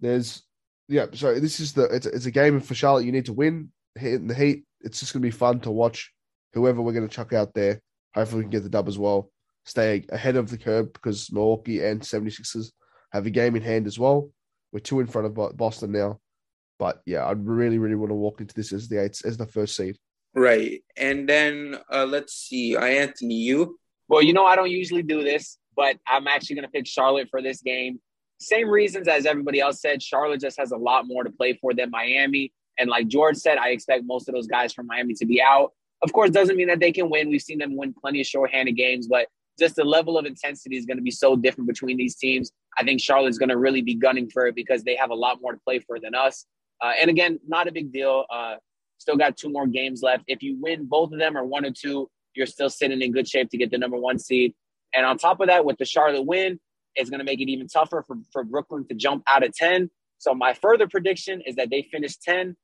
[0.00, 0.42] There's
[0.88, 3.04] yeah, so this is the it's, it's a game for Charlotte.
[3.04, 3.70] You need to win.
[3.94, 6.12] Hitting the Heat, it's just gonna be fun to watch.
[6.54, 7.80] Whoever we're gonna chuck out there,
[8.14, 9.30] Hopefully, we can get the dub as well.
[9.64, 12.72] Stay ahead of the curve because Milwaukee and 76ers
[13.12, 14.30] have a game in hand as well.
[14.72, 16.20] We're two in front of Boston now.
[16.78, 19.46] But yeah, I really, really want to walk into this as the eighth, as the
[19.46, 19.98] first seed.
[20.34, 20.82] Right.
[20.96, 22.76] And then uh, let's see.
[22.76, 23.78] I Anthony, you?
[24.08, 27.28] Well, you know, I don't usually do this, but I'm actually going to pick Charlotte
[27.30, 28.00] for this game.
[28.40, 30.02] Same reasons as everybody else said.
[30.02, 32.52] Charlotte just has a lot more to play for than Miami.
[32.78, 35.72] And like George said, I expect most of those guys from Miami to be out.
[36.02, 37.28] Of course, doesn't mean that they can win.
[37.28, 39.28] We've seen them win plenty of shorthanded games, but
[39.62, 42.50] just the level of intensity is going to be so different between these teams.
[42.76, 45.38] I think Charlotte's going to really be gunning for it because they have a lot
[45.40, 46.46] more to play for than us.
[46.80, 48.24] Uh, and again, not a big deal.
[48.28, 48.56] Uh,
[48.98, 50.24] still got two more games left.
[50.26, 53.28] If you win both of them or one or two, you're still sitting in good
[53.28, 54.54] shape to get the number one seed.
[54.94, 56.58] And on top of that, with the Charlotte win,
[56.96, 59.90] it's going to make it even tougher for, for Brooklyn to jump out of 10.
[60.18, 62.56] So my further prediction is that they finish 10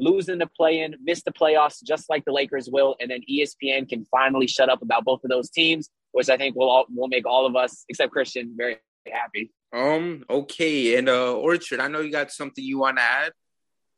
[0.00, 4.04] losing the play-in, miss the playoffs, just like the Lakers will, and then ESPN can
[4.10, 7.26] finally shut up about both of those teams, which I think will all, will make
[7.26, 8.78] all of us, except Christian, very
[9.10, 9.52] happy.
[9.72, 10.24] Um.
[10.28, 10.96] Okay.
[10.96, 13.32] And uh, Orchard, I know you got something you want to add.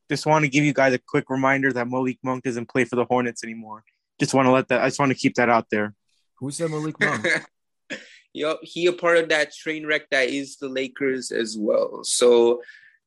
[0.08, 2.96] Just want to give you guys a quick reminder that Malik Monk doesn't play for
[2.96, 3.84] the Hornets anymore.
[4.18, 4.82] Just want to let that.
[4.82, 5.94] I just want to keep that out there.
[6.38, 7.26] Who said Malik Monk?
[8.34, 12.00] yep, he a part of that train wreck that is the Lakers as well.
[12.02, 12.62] So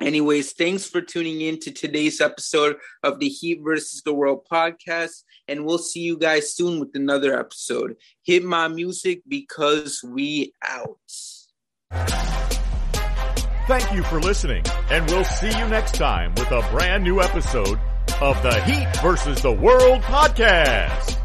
[0.00, 5.24] Anyways, thanks for tuning in to today's episode of the Heat versus the World podcast.
[5.46, 7.96] And we'll see you guys soon with another episode.
[8.22, 10.98] Hit my music because we out.
[13.66, 17.78] Thank you for listening, and we'll see you next time with a brand new episode
[18.20, 21.16] of the Heat versus the World podcast.